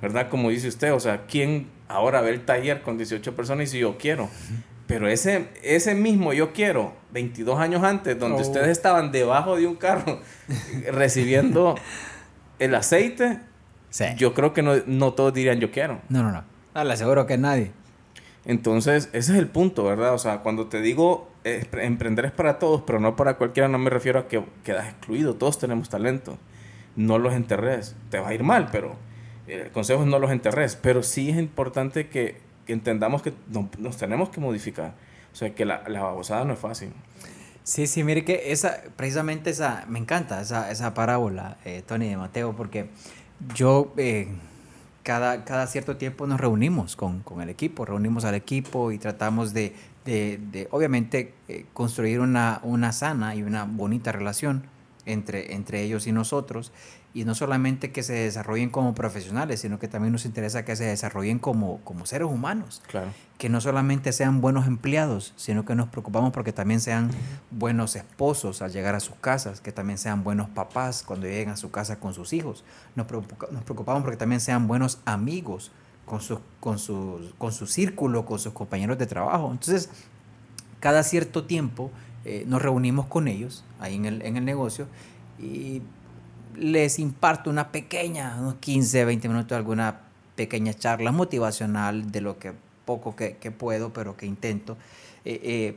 ¿verdad? 0.00 0.28
Como 0.28 0.50
dice 0.50 0.68
usted, 0.68 0.92
o 0.92 1.00
sea, 1.00 1.24
¿quién 1.26 1.68
ahora 1.88 2.20
ve 2.20 2.30
el 2.30 2.44
taller 2.44 2.82
con 2.82 2.98
18 2.98 3.34
personas 3.34 3.62
y 3.62 3.64
dice 3.64 3.78
yo 3.78 3.96
quiero? 3.98 4.28
Pero 4.86 5.08
ese, 5.08 5.48
ese 5.62 5.94
mismo 5.94 6.32
yo 6.32 6.52
quiero, 6.52 6.92
22 7.12 7.58
años 7.58 7.82
antes, 7.82 8.18
donde 8.18 8.38
oh. 8.38 8.46
ustedes 8.46 8.68
estaban 8.68 9.10
debajo 9.10 9.56
de 9.56 9.66
un 9.66 9.74
carro 9.74 10.20
recibiendo 10.92 11.74
el 12.58 12.74
aceite, 12.74 13.40
yo 14.16 14.34
creo 14.34 14.52
que 14.52 14.62
no, 14.62 15.12
todos 15.14 15.32
dirían 15.32 15.58
yo 15.58 15.70
quiero. 15.70 16.00
No, 16.08 16.22
no, 16.22 16.30
no. 16.30 16.44
No, 16.74 16.84
le 16.84 16.92
aseguro 16.92 17.26
que 17.26 17.38
nadie. 17.38 17.72
Entonces, 18.44 19.08
ese 19.12 19.32
es 19.32 19.38
el 19.38 19.48
punto, 19.48 19.84
¿verdad? 19.84 20.12
O 20.14 20.18
sea, 20.18 20.38
cuando 20.38 20.66
te 20.66 20.80
digo 20.80 21.28
emprender 21.72 22.24
es 22.24 22.32
para 22.32 22.58
todos, 22.58 22.82
pero 22.86 23.00
no 23.00 23.16
para 23.16 23.36
cualquiera, 23.36 23.68
no 23.68 23.78
me 23.78 23.90
refiero 23.90 24.18
a 24.18 24.28
que 24.28 24.42
quedas 24.64 24.88
excluido. 24.88 25.34
Todos 25.34 25.58
tenemos 25.58 25.88
talento. 25.88 26.38
No 26.96 27.18
los 27.18 27.34
enterres. 27.34 27.94
Te 28.10 28.18
va 28.18 28.28
a 28.28 28.34
ir 28.34 28.42
mal, 28.42 28.68
pero 28.72 28.96
el 29.46 29.70
consejo 29.70 30.02
es 30.02 30.08
no 30.08 30.18
los 30.18 30.30
enterres. 30.30 30.76
Pero 30.76 31.02
sí 31.02 31.30
es 31.30 31.38
importante 31.38 32.08
que, 32.08 32.40
entendamos 32.66 33.22
que 33.22 33.32
nos 33.78 33.96
tenemos 33.96 34.30
que 34.30 34.40
modificar. 34.40 34.94
O 35.32 35.36
sea, 35.36 35.54
que 35.54 35.64
la, 35.64 35.82
la 35.88 36.02
babosada 36.02 36.44
no 36.44 36.54
es 36.54 36.58
fácil. 36.58 36.92
Sí, 37.66 37.88
sí, 37.88 38.04
mire 38.04 38.24
que 38.24 38.52
esa, 38.52 38.80
precisamente 38.94 39.50
esa, 39.50 39.84
me 39.88 39.98
encanta 39.98 40.40
esa, 40.40 40.70
esa 40.70 40.94
parábola, 40.94 41.56
eh, 41.64 41.82
Tony 41.84 42.08
de 42.08 42.16
Mateo, 42.16 42.54
porque 42.54 42.90
yo 43.56 43.92
eh, 43.96 44.28
cada, 45.06 45.44
cada 45.44 45.68
cierto 45.68 45.96
tiempo 45.96 46.26
nos 46.26 46.40
reunimos 46.40 46.96
con, 46.96 47.20
con, 47.20 47.40
el 47.40 47.48
equipo, 47.48 47.84
reunimos 47.84 48.24
al 48.24 48.34
equipo 48.34 48.90
y 48.90 48.98
tratamos 48.98 49.54
de, 49.54 49.72
de, 50.04 50.66
obviamente, 50.72 51.32
eh, 51.46 51.64
construir 51.72 52.18
una, 52.18 52.58
una 52.64 52.90
sana 52.90 53.36
y 53.36 53.44
una 53.44 53.66
bonita 53.66 54.10
relación 54.10 54.64
entre, 55.04 55.54
entre 55.54 55.82
ellos 55.82 56.08
y 56.08 56.12
nosotros 56.12 56.72
y 57.16 57.24
no 57.24 57.34
solamente 57.34 57.92
que 57.92 58.02
se 58.02 58.12
desarrollen 58.12 58.68
como 58.68 58.94
profesionales, 58.94 59.60
sino 59.60 59.78
que 59.78 59.88
también 59.88 60.12
nos 60.12 60.26
interesa 60.26 60.66
que 60.66 60.76
se 60.76 60.84
desarrollen 60.84 61.38
como, 61.38 61.78
como 61.78 62.04
seres 62.04 62.28
humanos. 62.28 62.82
Claro. 62.88 63.08
Que 63.38 63.48
no 63.48 63.62
solamente 63.62 64.12
sean 64.12 64.42
buenos 64.42 64.66
empleados, 64.66 65.32
sino 65.34 65.64
que 65.64 65.74
nos 65.74 65.88
preocupamos 65.88 66.30
porque 66.34 66.52
también 66.52 66.78
sean 66.78 67.10
buenos 67.50 67.96
esposos 67.96 68.60
al 68.60 68.70
llegar 68.70 68.94
a 68.94 69.00
sus 69.00 69.14
casas, 69.14 69.62
que 69.62 69.72
también 69.72 69.96
sean 69.96 70.24
buenos 70.24 70.50
papás 70.50 71.02
cuando 71.06 71.26
lleguen 71.26 71.48
a 71.48 71.56
su 71.56 71.70
casa 71.70 71.98
con 71.98 72.12
sus 72.12 72.34
hijos. 72.34 72.64
Nos, 72.96 73.10
nos 73.10 73.64
preocupamos 73.64 74.02
porque 74.02 74.18
también 74.18 74.42
sean 74.42 74.68
buenos 74.68 74.98
amigos 75.06 75.72
con 76.04 76.20
su, 76.20 76.38
con, 76.60 76.78
su, 76.78 77.32
con 77.38 77.50
su 77.50 77.66
círculo, 77.66 78.26
con 78.26 78.38
sus 78.38 78.52
compañeros 78.52 78.98
de 78.98 79.06
trabajo. 79.06 79.50
Entonces, 79.50 79.88
cada 80.80 81.02
cierto 81.02 81.44
tiempo 81.44 81.90
eh, 82.26 82.44
nos 82.46 82.60
reunimos 82.60 83.06
con 83.06 83.26
ellos 83.26 83.64
ahí 83.80 83.94
en 83.94 84.04
el, 84.04 84.20
en 84.20 84.36
el 84.36 84.44
negocio 84.44 84.86
y 85.38 85.80
les 86.54 86.98
imparto 86.98 87.50
una 87.50 87.72
pequeña, 87.72 88.36
unos 88.38 88.56
15, 88.56 89.04
20 89.04 89.28
minutos, 89.28 89.56
alguna 89.56 90.00
pequeña 90.36 90.74
charla 90.74 91.12
motivacional 91.12 92.10
de 92.12 92.20
lo 92.20 92.38
que 92.38 92.52
poco 92.84 93.16
que, 93.16 93.34
puedo, 93.50 93.92
pero 93.92 94.16
que 94.16 94.26
intento. 94.26 94.76
Eh, 95.24 95.40
eh, 95.42 95.76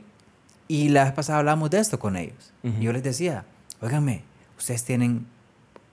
y 0.68 0.90
la 0.90 1.04
vez 1.04 1.12
pasada 1.12 1.40
hablamos 1.40 1.70
de 1.70 1.80
esto 1.80 1.98
con 1.98 2.16
ellos. 2.16 2.52
Yo 2.80 2.92
les 2.92 3.02
decía, 3.02 3.44
óigame, 3.80 4.22
ustedes 4.56 4.84
tienen 4.84 5.26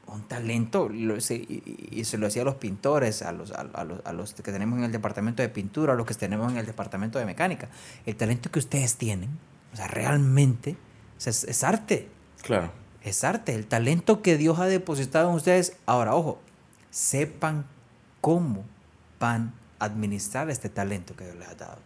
un 0.06 0.22
talento, 0.28 0.92
y, 0.94 2.04
se 2.04 2.18
lo 2.20 2.28
decía 2.28 2.44
a 2.44 2.46
los 2.46 2.56
pintores, 2.56 3.24
a 3.24 3.32
los, 3.32 3.52
a, 3.52 3.64
los, 3.84 4.06
a 4.06 4.14
los 4.14 4.34
que 4.36 4.52
tenemos 4.52 4.78
en 4.78 4.86
el 4.86 4.92
departamento 4.92 5.42
de 5.42 5.50
pintura, 5.50 5.94
a 5.94 5.96
los 5.96 6.06
que 6.06 6.14
tenemos 6.14 6.52
en 6.52 6.60
el 6.60 6.68
departamento 6.68 7.18
de 7.18 7.26
mecánica. 7.26 7.70
El 8.06 8.16
talento 8.16 8.52
que 8.52 8.60
ustedes 8.60 8.98
tienen, 8.98 9.32
o 9.74 9.76
sea, 9.76 9.88
realmente 9.88 10.78
es, 11.26 11.44
es 11.44 11.64
arte. 11.64 12.08
Claro 12.44 12.72
es 13.08 13.24
arte, 13.24 13.56
el 13.56 13.66
talento 13.66 14.22
que 14.22 14.38
Dios 14.38 14.60
ha 14.60 14.66
depositado 14.66 15.30
en 15.30 15.36
ustedes. 15.36 15.78
Ahora, 15.86 16.16
ojo, 16.16 16.40
sepan 16.90 17.66
cómo 18.22 18.64
van 19.20 19.54
a 19.80 19.86
administrar 19.86 20.50
este 20.50 20.70
talento 20.70 21.16
que 21.16 21.26
Dios 21.26 21.38
les 21.38 21.48
ha 21.48 21.56
dado. 21.56 21.78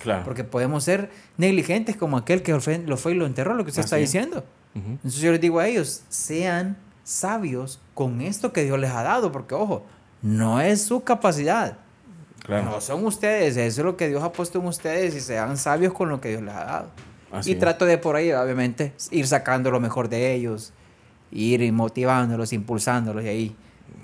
Claro. 0.00 0.24
Porque 0.24 0.44
podemos 0.44 0.84
ser 0.84 1.10
negligentes 1.36 1.96
como 1.96 2.16
aquel 2.16 2.42
que 2.42 2.52
lo 2.52 2.96
fue 2.96 3.12
y 3.12 3.14
lo 3.14 3.26
enterró, 3.26 3.54
lo 3.54 3.64
que 3.64 3.70
usted 3.70 3.84
está 3.84 3.96
diciendo. 3.96 4.44
Entonces 4.74 5.20
yo 5.20 5.32
les 5.32 5.40
digo 5.40 5.58
a 5.58 5.66
ellos, 5.66 6.02
sean 6.08 6.76
sabios 7.02 7.80
con 7.94 8.20
esto 8.20 8.52
que 8.52 8.62
Dios 8.64 8.78
les 8.78 8.90
ha 8.90 9.02
dado, 9.02 9.32
porque 9.32 9.54
ojo, 9.54 9.84
no 10.22 10.60
es 10.60 10.82
su 10.82 11.02
capacidad. 11.02 11.78
No 12.46 12.80
son 12.80 13.04
ustedes, 13.04 13.56
eso 13.56 13.80
es 13.80 13.84
lo 13.84 13.96
que 13.96 14.08
Dios 14.08 14.22
ha 14.22 14.30
puesto 14.30 14.60
en 14.60 14.66
ustedes 14.66 15.14
y 15.14 15.20
sean 15.20 15.56
sabios 15.56 15.92
con 15.92 16.08
lo 16.08 16.20
que 16.20 16.28
Dios 16.28 16.42
les 16.42 16.54
ha 16.54 16.64
dado 16.64 16.90
y 17.44 17.54
trato 17.56 17.84
de 17.84 17.98
por 17.98 18.16
ahí, 18.16 18.32
obviamente, 18.32 18.92
ir 19.10 19.26
sacando 19.26 19.70
lo 19.70 19.80
mejor 19.80 20.08
de 20.08 20.34
ellos, 20.34 20.72
ir 21.30 21.70
motivándolos, 21.72 22.52
impulsándolos 22.52 23.24
y 23.24 23.28
ahí 23.28 23.56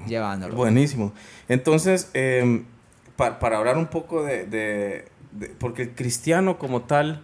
llevándolos. 0.07 0.57
Buenísimo. 0.57 1.13
Entonces, 1.49 2.11
em, 2.15 2.65
para, 3.17 3.57
hablar 3.57 3.79
un 3.79 3.87
poco 3.87 4.23
de, 4.23 5.07
Porque 5.59 5.83
el 5.83 5.95
cristiano 5.95 6.59
como 6.59 6.83
tal, 6.83 7.23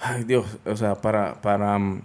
ay 0.00 0.24
Dios, 0.24 0.58
o 0.64 0.76
sea, 0.76 0.96
para... 0.96 1.40
para 1.40 1.78
mm, 1.78 2.02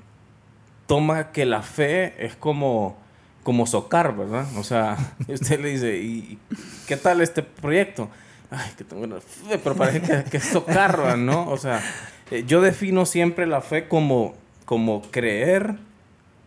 toma 0.85 1.31
que 1.31 1.45
la 1.45 1.61
fe 1.61 2.25
es 2.25 2.35
como 2.35 3.01
como 3.43 3.65
socar, 3.67 4.15
¿verdad? 4.15 4.45
O 4.57 4.63
sea, 4.63 4.97
usted 5.27 5.59
le 5.59 5.69
dice, 5.69 5.97
¿y 5.97 6.39
qué 6.87 6.97
tal 6.97 7.21
este 7.21 7.43
proyecto? 7.43 8.09
Ay, 8.49 8.71
que 8.77 8.83
tengo 8.83 9.03
una 9.03 9.19
fe, 9.19 9.57
pero 9.57 9.75
parece 9.75 10.01
que, 10.01 10.29
que 10.29 10.37
es 10.37 10.45
socar, 10.45 11.17
¿no? 11.17 11.49
O 11.49 11.57
sea, 11.57 11.81
eh, 12.31 12.43
yo 12.45 12.61
defino 12.61 13.05
siempre 13.05 13.45
la 13.47 13.61
fe 13.61 13.87
como, 13.87 14.35
como 14.65 15.01
creer, 15.11 15.75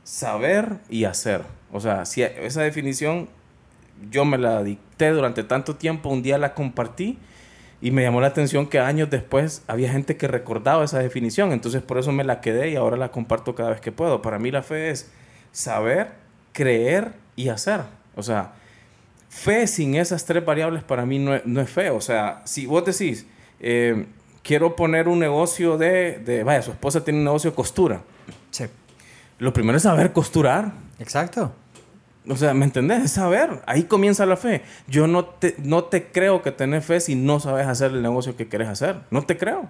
saber 0.05 0.77
y 0.89 1.05
hacer. 1.05 1.43
O 1.73 1.81
sea, 1.81 2.05
si 2.05 2.23
esa 2.23 2.63
definición 2.63 3.29
yo 4.11 4.25
me 4.25 4.39
la 4.39 4.63
dicté 4.63 5.11
durante 5.11 5.43
tanto 5.43 5.77
tiempo, 5.77 6.09
un 6.09 6.23
día 6.23 6.39
la 6.39 6.55
compartí 6.55 7.19
y 7.81 7.91
me 7.91 8.03
llamó 8.03 8.21
la 8.21 8.29
atención 8.29 8.67
que 8.67 8.79
años 8.79 9.11
después 9.11 9.63
había 9.67 9.91
gente 9.91 10.17
que 10.17 10.29
recordaba 10.29 10.85
esa 10.85 10.99
definición, 10.99 11.53
entonces 11.53 11.83
por 11.83 11.99
eso 11.99 12.13
me 12.13 12.25
la 12.25 12.41
quedé 12.41 12.71
y 12.71 12.77
ahora 12.77 12.97
la 12.97 13.11
comparto 13.11 13.55
cada 13.55 13.71
vez 13.71 13.81
que 13.81 13.93
puedo. 13.93 14.23
Para 14.23 14.39
mí 14.39 14.51
la 14.51 14.63
fe 14.63 14.91
es 14.91 15.11
saber, 15.53 16.13
creer 16.53 17.13
y 17.37 17.49
hacer. 17.49 17.83
O 18.15 18.23
sea, 18.23 18.53
fe 19.29 19.67
sin 19.67 19.95
esas 19.95 20.25
tres 20.25 20.45
variables 20.45 20.83
para 20.83 21.05
mí 21.05 21.19
no 21.19 21.35
es, 21.35 21.71
fe. 21.71 21.91
O 21.91 22.01
sea, 22.01 22.43
si 22.45 22.67
vos 22.67 22.85
decís, 22.85 23.27
eh, 23.61 24.07
quiero 24.47 24.77
poner 24.77 25.09
un 25.09 25.19
negocio 25.19 25.77
de, 25.77 26.21
de, 26.25 26.45
vaya, 26.45 26.63
su 26.63 26.71
esposa 26.71 27.03
tiene 27.03 27.19
un 27.19 27.25
negocio 27.25 27.51
de 27.51 27.57
costura. 27.57 28.03
Sí. 28.51 28.67
Lo 29.39 29.53
primero 29.53 29.77
es 29.77 29.83
saber 29.83 30.13
costurar. 30.13 30.73
Exacto. 31.01 31.53
O 32.29 32.37
sea, 32.37 32.55
¿me 32.55 32.65
entendés? 32.65 33.05
Es 33.05 33.11
saber. 33.13 33.63
Ahí 33.67 33.85
comienza 33.85 34.25
la 34.25 34.37
fe. 34.37 34.63
Yo 34.87 35.09
no 35.09 35.25
te, 35.25 35.57
no 35.59 35.85
te 35.85 36.07
creo 36.11 36.43
que 36.43 36.53
tenés 36.53 36.85
fe 36.85 37.01
si 37.01 37.17
no 37.17 37.41
sabes 37.41 37.67
hacer 37.67 37.91
el 37.91 38.03
negocio 38.03 38.37
que 38.37 38.49
quieres 38.49 38.69
hacer. 38.69 39.01
No 39.11 39.23
te 39.23 39.37
creo. 39.37 39.69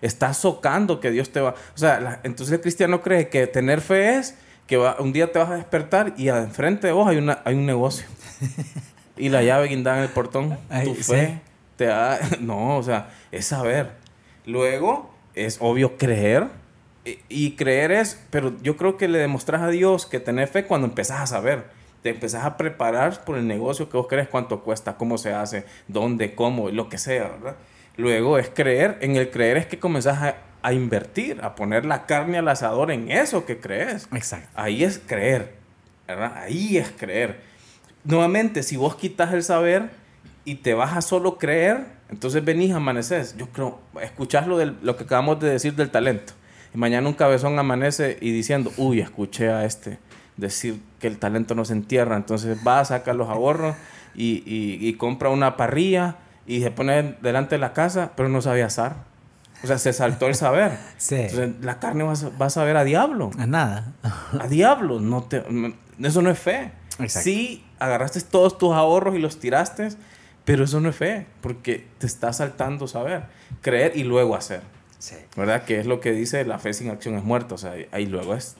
Estás 0.00 0.36
socando 0.36 1.00
que 1.00 1.10
Dios 1.10 1.30
te 1.30 1.40
va... 1.40 1.50
O 1.50 1.78
sea, 1.78 2.20
entonces 2.22 2.54
el 2.54 2.60
cristiano 2.60 3.02
cree 3.02 3.28
que 3.28 3.46
tener 3.46 3.80
fe 3.80 4.18
es 4.18 4.36
que 4.66 4.76
va, 4.76 4.96
un 4.98 5.12
día 5.12 5.30
te 5.30 5.38
vas 5.38 5.50
a 5.50 5.56
despertar 5.56 6.14
y 6.16 6.28
enfrente 6.28 6.86
de 6.86 6.92
vos 6.92 7.08
hay, 7.08 7.18
una, 7.18 7.40
hay 7.44 7.54
un 7.54 7.66
negocio. 7.66 8.06
y 9.16 9.28
la 9.28 9.42
llave 9.42 9.68
guindada 9.68 9.98
en 9.98 10.04
el 10.04 10.10
portón. 10.10 10.58
tu 10.84 10.94
fe 10.94 11.40
te 11.76 11.86
da... 11.86 12.18
No, 12.40 12.78
o 12.78 12.82
sea, 12.82 13.10
es 13.30 13.46
saber. 13.46 14.01
Luego, 14.46 15.10
es 15.34 15.58
obvio 15.60 15.96
creer. 15.96 16.48
Y, 17.28 17.52
creer 17.56 17.90
es... 17.90 18.20
Pero 18.30 18.54
yo 18.62 18.76
creo 18.76 18.96
que 18.96 19.08
le 19.08 19.18
demostras 19.18 19.62
a 19.62 19.68
Dios 19.68 20.06
que 20.06 20.20
tener 20.20 20.48
fe 20.48 20.66
cuando 20.66 20.86
empezás 20.86 21.20
a 21.20 21.26
saber 21.26 21.82
te 22.02 22.10
empezás 22.10 22.44
a 22.44 22.56
preparar 22.56 23.24
por 23.24 23.38
el 23.38 23.46
negocio 23.46 23.88
que 23.88 23.96
vos 23.96 24.08
crees, 24.08 24.28
cuánto 24.28 24.62
cuesta, 24.62 24.96
cómo 24.96 25.18
se 25.18 25.32
hace, 25.32 25.64
dónde, 25.86 26.34
cómo, 26.34 26.68
lo 26.70 26.88
que 26.88 26.98
sea, 26.98 27.28
¿verdad? 27.28 27.56
Luego 27.96 28.38
es 28.38 28.50
creer, 28.50 28.98
en 29.00 29.16
el 29.16 29.30
creer 29.30 29.56
es 29.56 29.66
que 29.66 29.78
comenzás 29.78 30.20
a, 30.20 30.36
a 30.62 30.72
invertir, 30.72 31.40
a 31.42 31.54
poner 31.54 31.84
la 31.84 32.06
carne 32.06 32.38
al 32.38 32.48
asador 32.48 32.90
en 32.90 33.10
eso 33.10 33.46
que 33.46 33.58
crees. 33.60 34.08
Exacto. 34.12 34.48
Ahí 34.54 34.82
es 34.82 34.98
creer, 34.98 35.54
¿verdad? 36.08 36.36
Ahí 36.36 36.76
es 36.76 36.90
creer. 36.90 37.40
Nuevamente, 38.04 38.62
si 38.62 38.76
vos 38.76 38.96
quitas 38.96 39.32
el 39.32 39.44
saber 39.44 39.90
y 40.44 40.56
te 40.56 40.74
vas 40.74 40.96
a 40.96 41.02
solo 41.02 41.38
creer, 41.38 41.84
entonces 42.12 42.44
venís, 42.44 42.72
amaneces. 42.72 43.34
Yo 43.38 43.48
creo, 43.48 43.80
escuchás 44.02 44.46
lo, 44.46 44.58
del, 44.58 44.76
lo 44.82 44.96
que 44.96 45.04
acabamos 45.04 45.40
de 45.40 45.48
decir 45.48 45.74
del 45.74 45.90
talento. 45.90 46.34
Y 46.74 46.78
mañana 46.78 47.08
un 47.08 47.14
cabezón 47.14 47.58
amanece 47.58 48.18
y 48.20 48.32
diciendo, 48.32 48.70
uy, 48.76 49.00
escuché 49.00 49.48
a 49.48 49.64
este 49.64 49.98
decir 50.36 50.80
que 51.00 51.06
el 51.06 51.18
talento 51.18 51.54
no 51.54 51.64
se 51.64 51.72
entierra. 51.72 52.16
Entonces 52.16 52.58
va, 52.66 52.84
saca 52.84 53.14
los 53.14 53.30
ahorros 53.30 53.74
y, 54.14 54.42
y, 54.46 54.92
compra 54.94 55.30
una 55.30 55.56
parrilla 55.56 56.16
y 56.46 56.60
se 56.60 56.70
pone 56.70 57.16
delante 57.22 57.54
de 57.54 57.60
la 57.60 57.72
casa, 57.72 58.12
pero 58.14 58.28
no 58.28 58.42
sabe 58.42 58.62
asar. 58.62 58.96
O 59.64 59.66
sea, 59.66 59.78
se 59.78 59.94
saltó 59.94 60.26
el 60.26 60.34
saber. 60.34 60.78
Sí. 60.98 61.14
Entonces, 61.14 61.54
la 61.62 61.80
carne 61.80 62.04
va, 62.04 62.12
a 62.12 62.50
saber 62.50 62.76
a 62.76 62.84
diablo. 62.84 63.30
A 63.38 63.46
nada. 63.46 63.94
a 64.38 64.48
diablo. 64.48 65.00
No 65.00 65.22
te, 65.22 65.42
eso 65.98 66.20
no 66.20 66.30
es 66.30 66.38
fe. 66.38 66.72
Exacto. 66.98 67.24
Sí, 67.24 67.64
agarraste 67.78 68.20
todos 68.20 68.58
tus 68.58 68.72
ahorros 68.74 69.14
y 69.14 69.18
los 69.18 69.40
tiraste, 69.40 69.88
pero 70.44 70.64
eso 70.64 70.80
no 70.80 70.88
es 70.88 70.96
fe, 70.96 71.26
porque 71.40 71.86
te 71.98 72.06
está 72.06 72.32
saltando 72.32 72.86
saber. 72.86 73.24
Creer 73.60 73.96
y 73.96 74.04
luego 74.04 74.34
hacer. 74.34 74.62
Sí. 74.98 75.16
¿Verdad? 75.36 75.64
Que 75.64 75.80
es 75.80 75.86
lo 75.86 76.00
que 76.00 76.12
dice 76.12 76.44
la 76.44 76.58
fe 76.58 76.72
sin 76.72 76.90
acción 76.90 77.16
es 77.16 77.24
muerta. 77.24 77.54
O 77.54 77.58
sea, 77.58 77.74
ahí 77.92 78.06
luego 78.06 78.34
es 78.34 78.56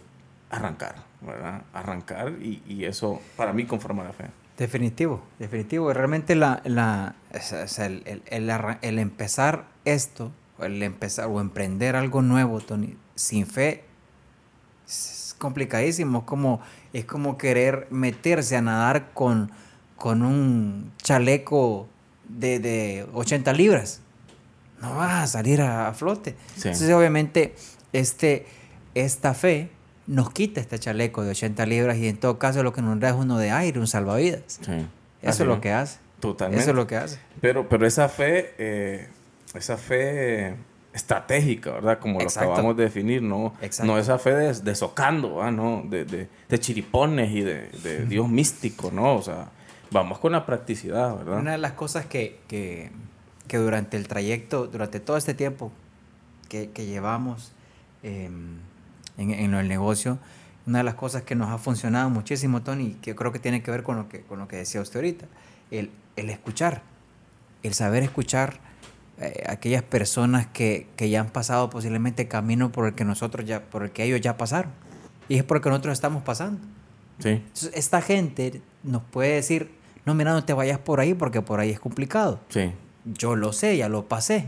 arrancar, 0.51 0.97
¿verdad? 1.21 1.63
Arrancar 1.73 2.33
y, 2.41 2.63
y 2.69 2.85
eso 2.85 3.21
para 3.37 3.53
mí 3.53 3.65
conforma 3.65 4.05
la 4.05 4.13
fe. 4.13 4.27
Definitivo, 4.57 5.23
definitivo. 5.39 5.93
Realmente 5.93 6.35
la, 6.35 6.61
la, 6.65 7.15
el, 7.79 8.03
el, 8.07 8.23
el, 8.27 8.77
el, 8.83 8.99
empezar 8.99 9.65
esto, 9.85 10.31
el 10.61 10.83
empezar 10.83 11.27
o 11.29 11.41
emprender 11.41 11.97
algo 11.97 12.23
nuevo, 12.23 12.61
Tony, 12.61 12.97
sin 13.15 13.47
fe, 13.47 13.85
es 14.87 15.35
complicadísimo. 15.39 16.19
Es 16.19 16.25
como, 16.25 16.61
es 16.93 17.07
como 17.07 17.39
querer 17.39 17.89
meterse 17.91 18.57
a 18.57 18.63
nadar 18.63 19.13
con, 19.15 19.51
con 20.03 20.25
un 20.25 20.91
chaleco 21.01 21.87
de, 22.29 22.59
de 22.59 23.07
80 23.15 23.53
libras. 23.53 24.01
No 24.81 24.97
vas 24.97 25.23
a 25.23 25.27
salir 25.29 25.63
a, 25.63 25.95
flote. 25.95 26.35
Entonces, 26.57 26.93
obviamente, 26.93 27.55
este, 27.93 28.47
esta 28.97 29.33
fe 29.33 29.71
nos 30.09 30.33
quita 30.33 30.61
este 30.61 30.77
chaleco 30.81 31.23
de 31.23 31.31
80 31.31 31.67
libras 31.67 31.99
y 31.99 32.09
en 32.09 32.17
todo 32.17 32.41
caso 32.41 32.65
lo 32.65 32.73
que 32.73 32.83
nos 32.83 32.99
da 32.99 33.11
es 33.11 33.15
uno 33.15 33.39
de 33.39 33.53
aire, 33.53 33.79
un 33.79 33.87
salvavidas. 33.87 34.59
Eso 35.23 35.43
es 35.45 35.49
lo 35.49 35.61
que 35.61 35.71
hace. 35.71 36.01
Totalmente. 36.19 36.63
Eso 36.63 36.71
es 36.71 36.77
lo 36.77 36.89
que 36.89 36.97
hace. 36.97 37.21
Pero, 37.41 37.69
pero 37.69 37.87
esa 37.87 38.09
fe, 38.09 38.55
eh, 38.59 39.07
esa 39.55 39.77
fe 39.77 40.57
estratégica, 40.93 41.75
¿verdad? 41.75 42.01
Como 42.01 42.19
lo 42.19 42.29
acabamos 42.29 42.77
de 42.77 42.83
definir, 42.83 43.23
no, 43.23 43.55
no 43.85 43.99
esa 43.99 44.19
fe 44.19 44.33
de, 44.53 44.75
socando, 44.75 45.49
¿no? 45.53 45.85
De, 45.89 46.05
de, 46.05 46.59
chiripones 46.59 47.31
y 47.31 47.43
de, 47.43 48.05
Dios 48.09 48.29
místico, 48.29 48.91
¿no? 48.91 49.15
O 49.15 49.23
sea, 49.23 49.53
vamos 49.93 50.19
con 50.19 50.33
la 50.33 50.47
practicidad, 50.47 51.17
¿verdad? 51.17 51.39
Una 51.39 51.53
de 51.53 51.59
las 51.59 51.73
cosas 51.73 52.07
que, 52.07 52.41
que, 52.49 52.91
que 53.47 53.59
durante 53.59 53.97
el 53.97 54.09
trayecto, 54.09 54.67
durante 54.67 55.01
todo 55.01 55.17
este 55.17 55.35
tiempo 55.35 55.71
que, 56.49 56.71
que 56.71 56.87
llevamos, 56.87 57.53
eh, 58.03 58.31
en, 59.19 59.31
en 59.31 59.55
el 59.55 59.69
negocio. 59.69 60.19
Una 60.67 60.79
de 60.79 60.85
las 60.85 60.95
cosas 60.95 61.23
que 61.23 61.35
nos 61.35 61.49
ha 61.51 61.59
funcionado 61.59 62.09
muchísimo, 62.11 62.63
Tony, 62.63 62.95
que 63.03 63.15
creo 63.15 63.33
que 63.33 63.39
tiene 63.39 63.63
que 63.63 63.71
ver 63.71 63.83
con 63.83 63.97
lo 63.97 64.09
que, 64.09 64.23
con 64.23 64.39
lo 64.39 64.49
que 64.49 64.57
decía 64.57 64.81
usted 64.81 64.97
ahorita, 64.97 65.27
el, 65.71 65.91
el 66.17 66.31
escuchar, 66.31 66.83
el 67.63 67.75
saber 67.75 68.03
escuchar 68.03 68.61
eh, 69.19 69.45
aquellas 69.49 69.83
personas 69.83 70.47
que, 70.47 70.87
que, 70.97 71.11
ya 71.11 71.21
han 71.21 71.31
pasado 71.31 71.69
posiblemente 71.69 72.29
camino 72.29 72.71
por 72.71 72.87
el 72.87 72.95
que 72.95 73.05
nosotros 73.05 73.45
ya, 73.45 73.65
por 73.65 73.83
el 73.83 73.91
que 73.91 74.05
ellos 74.05 74.21
ya 74.21 74.37
pasaron. 74.37 74.71
Y 75.29 75.37
es 75.37 75.45
porque 75.45 75.69
nosotros 75.69 75.93
estamos 75.93 76.23
pasando. 76.23 76.61
Sí. 77.19 77.43
esta 77.75 78.01
gente 78.01 78.63
nos 78.83 79.03
puede 79.03 79.35
decir, 79.35 79.71
no, 80.05 80.15
mira, 80.15 80.33
no 80.33 80.45
te 80.45 80.53
vayas 80.53 80.79
por 80.79 81.01
ahí 81.01 81.15
porque 81.15 81.43
por 81.43 81.61
ahí 81.61 81.71
es 81.71 81.81
complicado. 81.81 82.41
Sí. 82.49 82.73
Yo 83.05 83.37
lo 83.37 83.53
sé, 83.53 83.77
ya 83.77 83.89
lo 83.89 84.07
pasé. 84.07 84.47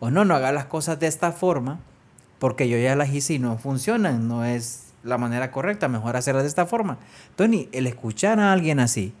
O 0.00 0.10
no, 0.10 0.24
no 0.24 0.34
hagas 0.34 0.54
las 0.54 0.66
cosas 0.66 1.00
de 1.00 1.06
esta 1.06 1.32
forma 1.32 1.80
porque 2.38 2.68
yo 2.68 2.78
ya 2.78 2.94
las 2.94 3.12
hice 3.12 3.34
y 3.34 3.38
no 3.38 3.58
funcionan, 3.58 4.28
no 4.28 4.44
es 4.44 4.92
la 5.02 5.18
manera 5.18 5.50
correcta, 5.50 5.88
mejor 5.88 6.16
hacerlas 6.16 6.44
de 6.44 6.48
esta 6.48 6.66
forma. 6.66 6.98
Tony, 7.34 7.68
el 7.72 7.86
escuchar 7.86 8.38
a 8.38 8.52
alguien 8.52 8.78
así, 8.78 9.12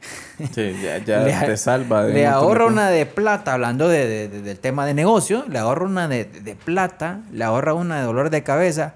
Sí, 0.54 0.74
ya, 0.82 1.44
te 1.44 1.56
salva. 1.56 2.04
le 2.04 2.26
ahorra 2.26 2.66
una 2.66 2.88
de 2.88 3.06
plata, 3.06 3.54
hablando 3.54 3.88
de, 3.88 4.28
del 4.28 4.58
tema 4.58 4.86
de 4.86 4.94
negocio, 4.94 5.44
le 5.48 5.58
ahorra 5.58 5.84
una 5.84 6.08
de, 6.08 6.24
plata, 6.64 7.20
le 7.32 7.44
ahorra 7.44 7.74
una 7.74 7.98
de 7.98 8.04
dolor 8.04 8.30
de 8.30 8.42
cabeza, 8.42 8.94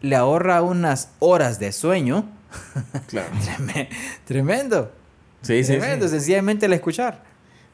le 0.00 0.16
ahorra 0.16 0.62
unas 0.62 1.10
horas 1.18 1.58
de 1.58 1.72
sueño. 1.72 2.26
Claro. 3.08 3.28
Tremendo. 4.24 4.90
Sí, 5.46 5.62
sí, 5.64 5.78
Tremendo, 5.78 6.08
sencillamente 6.08 6.66
el 6.66 6.72
escuchar. 6.72 7.22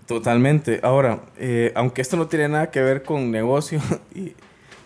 Totalmente. 0.06 0.80
Ahora, 0.82 1.22
eh, 1.38 1.72
aunque 1.74 2.02
esto 2.02 2.16
no 2.16 2.26
tiene 2.26 2.48
nada 2.48 2.70
que 2.70 2.82
ver 2.82 3.02
con 3.02 3.30
negocio 3.30 3.80
y, 4.14 4.34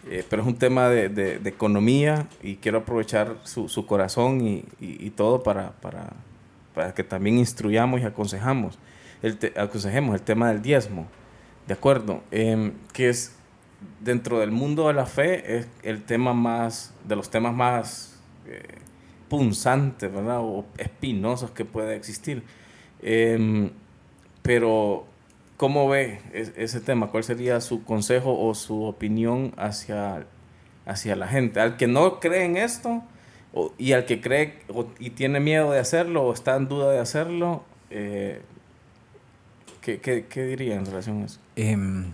eh, 0.09 0.25
pero 0.31 0.42
es 0.42 0.49
un 0.49 0.57
tema 0.57 0.88
de, 0.88 1.09
de, 1.09 1.49
economía 1.49 2.29
y 2.42 2.57
quiero 2.57 2.79
aprovechar 2.79 3.37
su, 3.42 3.68
su 3.68 3.87
corazón 3.87 4.40
y, 4.46 4.64
y, 4.79 5.11
todo 5.11 5.42
para, 5.42 5.72
para, 5.81 6.12
para, 6.75 6.94
que 6.94 7.03
también 7.03 7.38
instruyamos 7.38 8.01
y 8.01 8.05
aconsejamos 8.05 8.79
el 9.22 9.38
aconsejemos 9.57 10.14
el 10.14 10.22
tema 10.22 10.49
del 10.49 10.62
diezmo. 10.62 11.07
¿De 11.66 11.75
acuerdo? 11.75 12.22
Eh, 12.31 12.72
que 12.92 13.09
es 13.09 13.35
dentro 14.01 14.38
del 14.38 14.53
mundo 14.53 14.87
de 14.87 14.94
la 14.94 15.07
fe 15.07 15.59
es 15.59 15.68
el 15.83 16.05
tema 16.05 16.33
más, 16.33 16.94
de 17.05 17.16
los 17.16 17.29
temas 17.29 17.53
más 17.53 18.20
eh, 18.46 18.62
punzantes, 19.29 20.12
¿verdad? 20.12 20.38
O 20.40 20.64
espinosos 20.79 21.51
que 21.51 21.64
puede 21.64 21.96
existir. 21.96 22.44
Em, 23.02 23.70
pero 24.42 25.06
¿Cómo 25.56 25.88
ve 25.88 26.20
ese 26.35 26.80
tema? 26.80 27.06
¿Cuál 27.06 27.24
sería 27.24 27.61
su 27.62 27.82
consejo 27.82 28.38
o 28.38 28.54
su 28.54 28.85
opinión 28.85 29.54
hacia, 29.56 30.26
hacia 30.85 31.16
la 31.16 31.28
gente? 31.28 31.61
Al 31.61 31.78
que 31.78 31.87
no 31.87 32.20
cree 32.20 32.44
en 32.44 32.59
esto 32.59 33.02
y 33.78 33.92
al 33.92 34.04
que 34.04 34.20
cree 34.20 34.59
y 34.98 35.11
tiene 35.11 35.40
miedo 35.40 35.70
de 35.70 35.78
hacerlo 35.78 36.24
o 36.24 36.32
está 36.35 36.56
en 36.56 36.68
duda 36.68 36.92
de 36.92 36.98
hacerlo, 36.98 37.64
eh, 37.88 38.42
¿qué, 39.80 39.98
qué, 39.98 40.44
diría 40.44 40.74
en 40.74 40.85
relación 40.85 41.22
a 41.22 41.24
eso? 41.24 41.40
Em, 41.56 42.12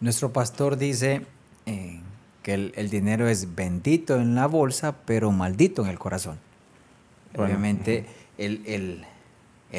nuestro 0.00 0.32
pastor 0.32 0.78
dice 0.78 1.26
eh, 1.66 2.00
que 2.42 2.54
el, 2.54 2.88
dinero 2.88 3.28
es 3.28 3.54
bendito 3.54 4.16
en 4.16 4.34
la 4.34 4.46
bolsa, 4.46 4.96
pero 5.04 5.30
maldito 5.30 5.82
en 5.82 5.90
el 5.90 5.98
corazón. 5.98 6.38
Obviamente, 7.36 8.06
el 8.38 8.62
el 8.64 9.04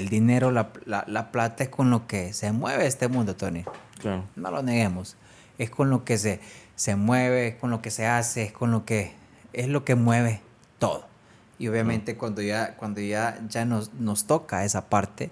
dinero, 0.10 0.52
la, 0.52 0.72
la, 0.86 1.32
plata 1.32 1.64
es 1.64 1.70
con 1.70 1.90
lo 1.90 2.08
que 2.08 2.34
se 2.34 2.52
mueve 2.52 2.86
este 2.86 3.08
mundo, 3.08 3.36
Tony. 3.36 3.66
Claro. 4.00 4.26
No 4.36 4.52
lo 4.52 4.62
neguemos. 4.62 5.18
Es 5.58 5.70
con 5.70 5.90
lo 5.90 6.06
que 6.06 6.18
se, 6.18 6.40
se 6.76 6.96
mueve, 6.96 7.50
es 7.50 7.56
con 7.56 7.72
lo 7.72 7.82
que 7.82 7.92
se 7.92 8.06
hace, 8.06 8.44
es 8.44 8.52
con 8.52 8.72
lo 8.72 8.86
que 8.86 9.14
es 9.54 9.68
lo 9.68 9.84
que 9.84 9.96
mueve 9.96 10.42
todo. 10.78 11.08
Y 11.58 11.68
obviamente 11.68 12.16
cuando 12.16 12.42
ya, 12.42 12.76
cuando 12.78 13.02
ya, 13.02 13.40
ya 13.50 13.66
nos, 13.66 13.94
nos 13.94 14.26
toca 14.26 14.64
esa 14.64 14.90
parte, 14.90 15.30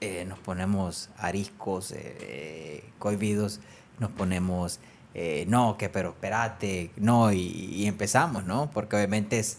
eh, 0.00 0.26
nos 0.26 0.38
ponemos 0.38 1.08
ariscos, 1.16 1.94
eh, 1.96 2.84
cohibidos, 2.98 3.60
nos 3.98 4.10
ponemos, 4.10 4.80
eh, 5.14 5.46
no, 5.48 5.78
que 5.78 5.88
pero 5.88 6.10
espérate, 6.10 6.90
no, 6.96 7.32
y, 7.32 7.86
empezamos, 7.86 8.44
¿no? 8.44 8.70
Porque 8.70 8.96
obviamente 8.96 9.38
es... 9.38 9.58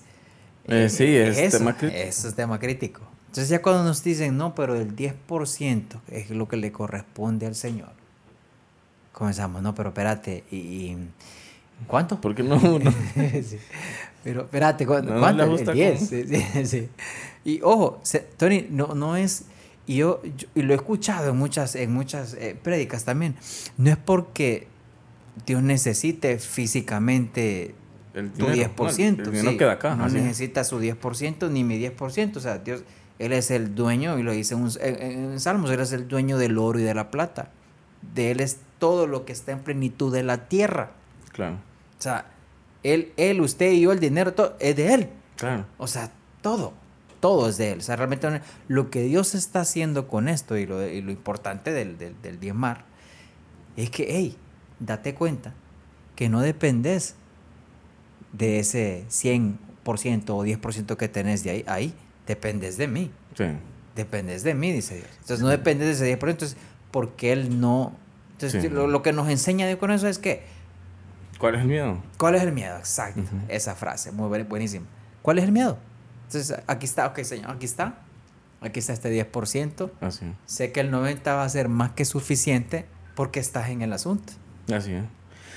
sí, 0.89 1.15
es, 1.15 1.57
tema 1.57 1.75
crítico. 1.75 1.99
Eso 1.99 2.27
es 2.27 2.35
tema 2.35 2.59
crítico. 2.59 3.01
Entonces 3.27 3.49
ya 3.49 3.61
cuando 3.61 3.83
nos 3.83 4.03
dicen, 4.03 4.37
no, 4.37 4.55
pero 4.55 4.75
el 4.75 4.95
10% 4.95 5.99
es 6.09 6.29
lo 6.31 6.47
que 6.47 6.57
le 6.57 6.71
corresponde 6.71 7.45
al 7.45 7.55
Señor. 7.55 7.91
comenzamos, 9.11 9.61
no, 9.61 9.75
pero 9.75 9.89
espérate, 9.89 10.43
¿y, 10.51 10.95
cuánto? 11.87 12.19
¿Por 12.19 12.35
qué 12.35 12.43
no? 12.43 12.59
Pero 14.23 14.41
espérate, 14.41 14.85
¿cuánto? 14.85 15.13
el 15.55 15.73
10. 15.73 16.09
Sí, 16.09 16.65
sí, 16.65 16.89
Y 17.45 17.61
ojo, 17.61 18.01
Tony, 18.35 18.67
no, 18.69 18.93
no 18.93 19.15
es, 19.15 19.45
y 19.85 19.97
yo, 19.97 20.21
y 20.53 20.63
lo 20.63 20.73
he 20.73 20.75
escuchado 20.75 21.29
en 21.29 21.37
muchas, 21.37 21.75
en 21.75 21.93
muchas 21.93 22.33
eh, 22.33 22.57
prédicas 22.61 23.05
también, 23.05 23.35
no 23.77 23.89
es 23.89 23.95
porque 23.95 24.67
Dios 25.45 25.63
necesite 25.63 26.39
físicamente 26.39 27.73
el 28.13 28.31
tu 28.31 28.47
10%. 28.47 29.43
No, 29.43 29.57
queda 29.57 29.73
acá. 29.73 29.95
No 29.95 30.09
necesita 30.09 30.63
su 30.63 30.79
10% 30.81 31.49
ni 31.51 31.63
mi 31.63 31.79
10%. 31.79 32.35
O 32.35 32.39
sea, 32.39 32.57
Dios, 32.57 32.83
Él 33.19 33.33
es 33.33 33.49
el 33.51 33.73
dueño, 33.73 34.19
y 34.19 34.23
lo 34.23 34.31
dice 34.31 34.53
en, 34.53 35.01
en, 35.01 35.39
Salmos, 35.39 35.71
Él 35.71 35.79
es 35.79 35.91
el 35.91 36.07
dueño 36.07 36.37
del 36.37 36.57
oro 36.57 36.79
y 36.79 36.83
de 36.83 36.93
la 36.93 37.09
plata. 37.09 37.49
De 38.13 38.31
Él 38.31 38.41
es 38.41 38.59
todo 38.79 39.07
lo 39.07 39.25
que 39.25 39.33
está 39.33 39.51
en 39.51 39.59
plenitud 39.59 40.13
de 40.13 40.23
la 40.23 40.47
tierra. 40.47 40.91
Claro. 41.31 41.55
O 41.55 42.01
sea, 42.01 42.27
Él, 42.83 43.13
él 43.17 43.41
usted 43.41 43.71
y 43.71 43.81
yo, 43.81 43.91
el 43.91 43.99
dinero, 43.99 44.33
todo 44.33 44.55
es 44.59 44.75
de 44.75 44.93
Él. 44.93 45.09
Claro. 45.35 45.65
O 45.77 45.87
sea, 45.87 46.11
todo. 46.41 46.73
Todo 47.19 47.49
es 47.49 47.57
de 47.57 47.71
Él. 47.71 47.79
O 47.79 47.81
sea, 47.81 47.95
realmente 47.95 48.41
lo 48.67 48.91
que 48.91 49.01
Dios 49.01 49.33
está 49.33 49.61
haciendo 49.61 50.07
con 50.07 50.27
esto 50.27 50.55
y 50.55 50.67
lo, 50.67 50.85
y 50.85 51.01
lo 51.01 51.11
importante 51.11 51.71
del, 51.71 51.97
del, 51.97 52.21
del 52.21 52.39
diezmar 52.39 52.85
es 53.75 53.89
que, 53.89 54.05
hey, 54.09 54.37
date 54.79 55.15
cuenta 55.15 55.53
que 56.15 56.29
no 56.29 56.41
dependes 56.41 57.15
de 58.33 58.59
ese 58.59 59.05
100% 59.09 59.57
o 60.29 60.45
10% 60.45 60.95
que 60.95 61.07
tenés 61.07 61.43
de 61.43 61.49
ahí, 61.49 61.63
ahí 61.67 61.93
dependes 62.27 62.77
de 62.77 62.87
mí. 62.87 63.11
Sí. 63.35 63.45
Dependes 63.95 64.43
de 64.43 64.53
mí, 64.53 64.71
dice 64.71 64.95
Dios. 64.95 65.09
Entonces 65.21 65.41
no 65.41 65.49
dependes 65.49 65.99
de 65.99 66.11
ese 66.11 66.19
10%, 66.19 66.29
entonces, 66.29 66.57
porque 66.91 67.31
Él 67.31 67.59
no... 67.59 67.95
Entonces 68.33 68.71
lo, 68.71 69.01
que 69.01 69.13
nos 69.13 69.29
enseña 69.29 69.65
Dios 69.65 69.79
con 69.79 69.89
eso 69.89 70.07
es 70.07 70.19
que... 70.19 70.43
¿Cuál 71.39 71.55
es 71.55 71.61
el 71.61 71.67
miedo? 71.67 72.03
¿Cuál 72.17 72.35
es 72.35 72.43
el 72.43 72.51
miedo? 72.51 72.77
Exacto. 72.77 73.23
Esa 73.47 73.73
frase, 73.75 74.11
muy 74.11 74.43
buenísima. 74.43 74.85
¿Cuál 75.23 75.39
es 75.39 75.45
el 75.45 75.51
miedo? 75.51 75.79
Entonces, 76.25 76.59
aquí 76.67 76.85
está, 76.85 77.07
ok, 77.07 77.19
señor, 77.23 77.51
aquí 77.51 77.65
está. 77.65 77.99
Aquí 78.61 78.79
está 78.79 78.93
este 78.93 79.11
10%. 79.31 79.91
Así. 80.01 80.33
Sé 80.45 80.71
que 80.71 80.79
el 80.79 80.91
90% 80.91 81.27
va 81.27 81.43
a 81.43 81.49
ser 81.49 81.69
más 81.69 81.91
que 81.91 82.05
suficiente 82.05 82.85
porque 83.15 83.39
estás 83.39 83.69
en 83.69 83.81
el 83.81 83.93
asunto. 83.93 84.33
Así 84.71 84.93
es. 84.93 85.03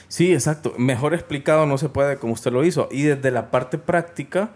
Sí, 0.09 0.33
exacto. 0.33 0.74
Mejor 0.76 1.14
explicado 1.14 1.66
no 1.66 1.78
se 1.78 1.88
puede 1.88 2.16
como 2.16 2.33
usted 2.33 2.52
lo 2.52 2.64
hizo. 2.64 2.88
Y 2.90 3.02
desde 3.02 3.30
la 3.30 3.50
parte 3.50 3.78
práctica, 3.78 4.50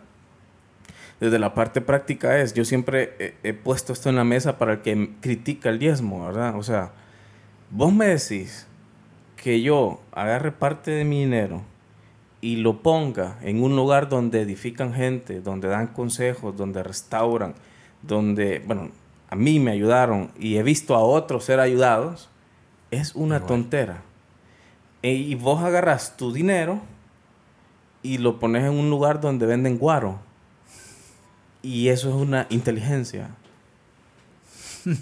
desde 1.20 1.38
la 1.38 1.54
parte 1.54 1.80
práctica 1.80 2.38
es, 2.38 2.54
yo 2.54 2.64
siempre 2.64 3.36
he, 3.42 3.52
puesto 3.54 3.92
esto 3.92 4.08
en 4.08 4.16
la 4.16 4.24
mesa 4.24 4.58
para 4.58 4.74
el 4.74 4.80
que 4.82 5.10
critica 5.20 5.70
el 5.70 5.78
diezmo, 5.78 6.26
¿verdad? 6.26 6.56
O 6.56 6.62
sea, 6.62 6.92
vos 7.70 7.92
me 7.92 8.06
decís 8.06 8.66
que 9.36 9.62
yo 9.62 10.00
agarre 10.12 10.52
parte 10.52 10.90
de 10.90 11.04
mi 11.04 11.20
dinero 11.20 11.62
y 12.40 12.56
lo 12.56 12.82
ponga 12.82 13.38
en 13.42 13.62
un 13.62 13.76
lugar 13.76 14.08
donde 14.08 14.42
edifican 14.42 14.92
gente, 14.92 15.40
donde 15.40 15.68
dan 15.68 15.88
consejos, 15.88 16.56
donde 16.56 16.82
restauran, 16.82 17.54
donde, 18.02 18.62
bueno, 18.66 18.90
a 19.30 19.36
mí 19.36 19.58
me 19.60 19.70
ayudaron 19.70 20.30
y 20.38 20.56
he 20.56 20.62
visto 20.62 20.94
a 20.94 21.00
otros 21.00 21.44
ser 21.44 21.60
ayudados, 21.60 22.28
es 22.90 23.14
una 23.14 23.46
tontera. 23.46 24.02
E, 25.02 25.12
y 25.12 25.34
vos 25.34 25.62
agarras 25.62 26.16
tu 26.16 26.32
dinero 26.32 26.80
y 28.02 28.18
lo 28.18 28.38
pones 28.38 28.64
en 28.64 28.72
un 28.72 28.90
lugar 28.90 29.20
donde 29.20 29.46
venden 29.46 29.78
guaro. 29.78 30.18
Y 31.64 31.88
eso 31.88 32.10
es 32.10 32.14
una 32.14 32.46
inteligencia. 32.50 33.30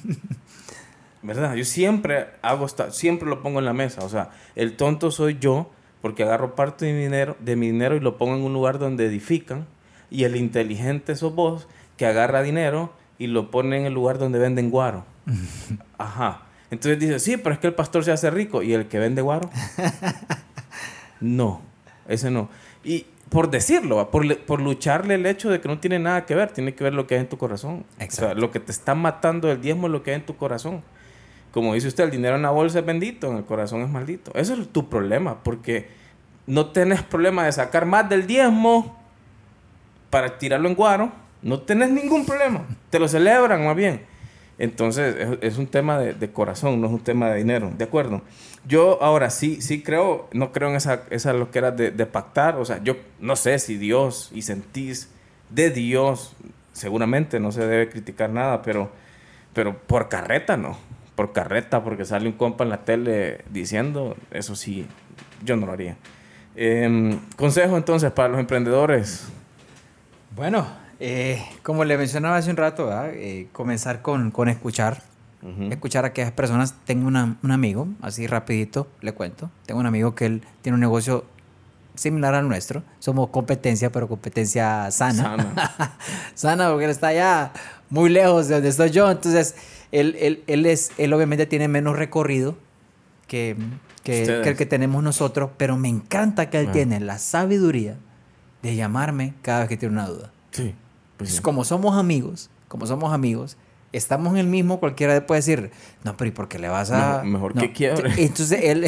¿Verdad? 1.23 1.57
Yo 1.57 1.65
siempre 1.65 2.29
hago 2.41 2.69
siempre 2.69 3.29
lo 3.29 3.43
pongo 3.43 3.59
en 3.59 3.65
la 3.65 3.73
mesa. 3.73 4.05
O 4.05 4.09
sea, 4.09 4.31
el 4.55 4.77
tonto 4.77 5.11
soy 5.11 5.39
yo 5.41 5.73
porque 6.01 6.23
agarro 6.23 6.55
parte 6.55 6.85
de 6.87 6.93
mi 6.93 7.01
dinero, 7.01 7.37
de 7.41 7.57
mi 7.57 7.67
dinero 7.67 7.97
y 7.97 8.01
lo 8.01 8.17
pongo 8.17 8.37
en 8.37 8.43
un 8.43 8.53
lugar 8.53 8.79
donde 8.79 9.07
edifican. 9.07 9.67
Y 10.09 10.23
el 10.23 10.37
inteligente 10.37 11.17
sos 11.17 11.35
vos 11.35 11.67
que 11.97 12.07
agarra 12.07 12.43
dinero 12.43 12.93
y 13.19 13.27
lo 13.27 13.51
pone 13.51 13.79
en 13.79 13.87
el 13.87 13.93
lugar 13.93 14.19
donde 14.19 14.39
venden 14.39 14.71
guaro. 14.71 15.05
Ajá. 15.99 16.43
Entonces 16.71 17.01
dice, 17.01 17.19
sí, 17.19 17.39
pero 17.39 17.55
es 17.55 17.59
que 17.59 17.67
el 17.67 17.75
pastor 17.75 18.05
se 18.05 18.13
hace 18.13 18.31
rico. 18.31 18.63
¿Y 18.63 18.73
el 18.73 18.87
que 18.87 19.01
vende 19.01 19.21
guaro? 19.21 19.51
no, 21.21 21.61
ese 22.07 22.31
no. 22.31 22.49
Y 22.85 23.07
por 23.33 23.51
decirlo, 23.51 24.11
por, 24.11 24.37
por, 24.41 24.61
lucharle 24.61 25.15
el 25.15 25.25
hecho 25.25 25.49
de 25.49 25.59
que 25.59 25.67
no 25.67 25.79
tiene 25.79 25.99
nada 25.99 26.27
que 26.27 26.35
ver, 26.35 26.53
tiene 26.53 26.75
que 26.75 26.85
ver 26.85 26.93
lo 26.93 27.07
que 27.07 27.15
hay 27.15 27.23
en 27.23 27.29
tu 27.31 27.39
corazón. 27.39 27.87
O 27.99 28.11
sea, 28.11 28.35
lo 28.35 28.51
que 28.51 28.61
te 28.61 28.71
está 28.71 28.95
matando 28.95 29.51
el 29.51 29.59
diezmo 29.59 29.87
es 29.87 29.93
lo 29.93 30.03
que 30.03 30.11
hay 30.11 30.17
en 30.17 30.27
tu 30.27 30.37
corazón. 30.37 30.83
Como 31.51 31.73
dice 31.73 31.89
usted, 31.89 32.05
el 32.05 32.11
dinero 32.11 32.37
en 32.37 32.43
la 32.43 32.51
bolsa 32.51 32.81
es 32.81 32.85
bendito, 32.85 33.31
en 33.31 33.39
el 33.39 33.45
corazón 33.45 33.81
es 33.81 33.89
maldito. 33.89 34.33
Eso 34.35 34.53
es 34.53 34.69
tu 34.69 34.91
problema, 34.91 35.43
porque 35.43 35.89
no 36.47 36.67
tenés 36.67 37.03
problema 37.03 37.47
de 37.47 37.53
sacar 37.53 37.87
más 37.87 38.07
del 38.07 38.27
diezmo 38.27 38.99
para 40.11 40.37
tirarlo 40.37 40.69
en 40.69 40.75
guaro. 40.75 41.11
No 41.41 41.63
tenés 41.63 41.91
ningún 41.91 42.27
problema. 42.27 42.67
Te 42.91 42.99
lo 42.99 43.09
celebran 43.09 43.65
más 43.65 43.75
bien. 43.75 44.03
Entonces, 44.59 45.39
es, 45.41 45.59
un 45.59 45.67
tema 45.67 45.99
de, 45.99 46.31
corazón, 46.31 46.81
no 46.81 46.87
es 46.87 46.93
un 46.93 47.01
tema 47.01 47.31
de 47.31 47.39
dinero, 47.39 47.73
¿de 47.77 47.85
acuerdo? 47.85 48.23
Yo 48.67 49.03
ahora 49.03 49.31
sí, 49.31 49.61
sí 49.61 49.83
creo, 49.83 50.29
no 50.33 50.53
creo 50.53 50.69
en 50.69 50.77
esa, 50.77 51.33
lo 51.33 51.51
que 51.51 51.59
era 51.59 51.71
de, 51.71 52.07
pactar, 52.07 52.57
o 52.57 52.65
sea, 52.65 52.83
yo 52.83 52.97
no 53.19 53.35
sé 53.35 53.59
si 53.59 53.77
Dios 53.77 54.31
y 54.33 54.43
sentís 54.43 55.09
de 55.51 55.71
Dios, 55.71 56.35
seguramente 56.73 57.41
no 57.41 57.51
se 57.51 57.67
debe 57.67 57.89
criticar 57.89 58.31
nada, 58.31 58.63
pero, 58.63 58.91
pero 59.53 59.77
por 59.77 60.09
carreta 60.09 60.57
no, 60.57 60.77
por 61.17 61.33
carreta, 61.33 61.83
porque 61.83 62.05
sale 62.05 62.29
un 62.29 62.35
compa 62.35 62.65
en 62.65 62.71
la 62.71 62.85
tele 62.85 63.41
diciendo, 63.51 64.17
eso 64.31 64.55
sí, 64.55 64.87
yo 65.45 65.57
no 65.57 65.67
lo 65.67 65.73
haría. 65.73 65.97
Em, 66.55 67.19
consejo 67.37 67.77
entonces 67.77 68.13
para 68.13 68.29
los 68.29 68.39
emprendedores. 68.39 69.27
Bueno, 70.37 70.67
eh, 71.05 71.45
como 71.65 71.85
le 71.85 71.99
mencionaba 71.99 72.37
hace 72.37 72.49
un 72.49 72.57
rato, 72.57 72.89
eh, 73.07 73.49
comenzar 73.53 74.03
con, 74.03 74.31
con 74.31 74.49
escuchar. 74.49 75.03
Escuchar 75.71 76.05
a 76.05 76.09
aquellas 76.09 76.31
personas. 76.31 76.77
Tengo 76.85 77.09
un 77.09 77.51
amigo, 77.51 77.89
así 78.01 78.29
rapidito 78.29 78.87
le 79.01 79.11
cuento. 79.11 79.51
Tengo 79.67 79.81
un 79.81 79.87
amigo 79.87 80.15
que 80.15 80.27
él 80.27 80.43
tiene 80.61 80.75
un 80.75 80.81
negocio 80.81 81.25
similar 81.97 82.37
al 82.37 82.47
nuestro. 82.47 82.85
Somos 83.01 83.31
competencia, 83.31 83.91
pero 83.91 84.07
competencia 84.07 84.89
sana. 84.93 85.23
Sana. 85.25 85.97
sana 86.35 86.71
porque 86.71 86.85
él 86.85 86.93
está 86.93 87.09
allá 87.09 87.53
muy 87.91 88.09
lejos 88.09 88.47
de 88.47 88.55
donde 88.55 88.69
estoy 88.69 88.91
yo. 88.91 89.11
Entonces, 89.11 89.57
él, 89.91 90.15
él, 90.21 90.45
él, 90.47 90.65
es, 90.65 90.93
él 90.97 91.13
obviamente 91.13 91.47
tiene 91.47 91.67
menos 91.67 91.97
recorrido 91.97 92.57
que, 93.27 93.57
que, 94.05 94.23
el 94.23 94.57
que 94.57 94.67
tenemos 94.67 95.03
nosotros, 95.03 95.51
pero 95.57 95.77
me 95.77 95.89
encanta 95.89 96.51
que 96.51 96.61
él 96.61 96.71
tiene 96.71 97.01
la 97.01 97.19
sabiduría 97.19 97.97
de 98.63 98.77
llamarme 98.77 99.35
cada 99.43 99.63
vez 99.63 99.69
que 99.71 99.77
tiene 99.77 99.95
una 99.95 100.07
duda. 100.07 100.31
Sí. 100.53 100.77
Pues 101.17 101.41
como 101.41 101.65
somos 101.65 101.97
amigos, 101.97 102.51
como 102.69 102.87
somos 102.87 103.13
amigos, 103.13 103.57
estamos 103.93 104.33
en 104.33 104.39
el 104.39 104.47
mismo, 104.47 104.81
cualquiera 104.81 105.27
puede 105.27 105.41
decir, 105.41 105.71
no, 106.05 106.17
pero 106.17 106.29
¿y 106.29 106.33
por 106.33 106.49
qué 106.49 106.59
le 106.59 106.69
vas 106.69 106.91
a...? 106.91 107.23
mejor 107.23 107.55
que 107.55 107.73
quiebre. 107.73 108.13
Entonces 108.17 108.61
él, 108.63 108.87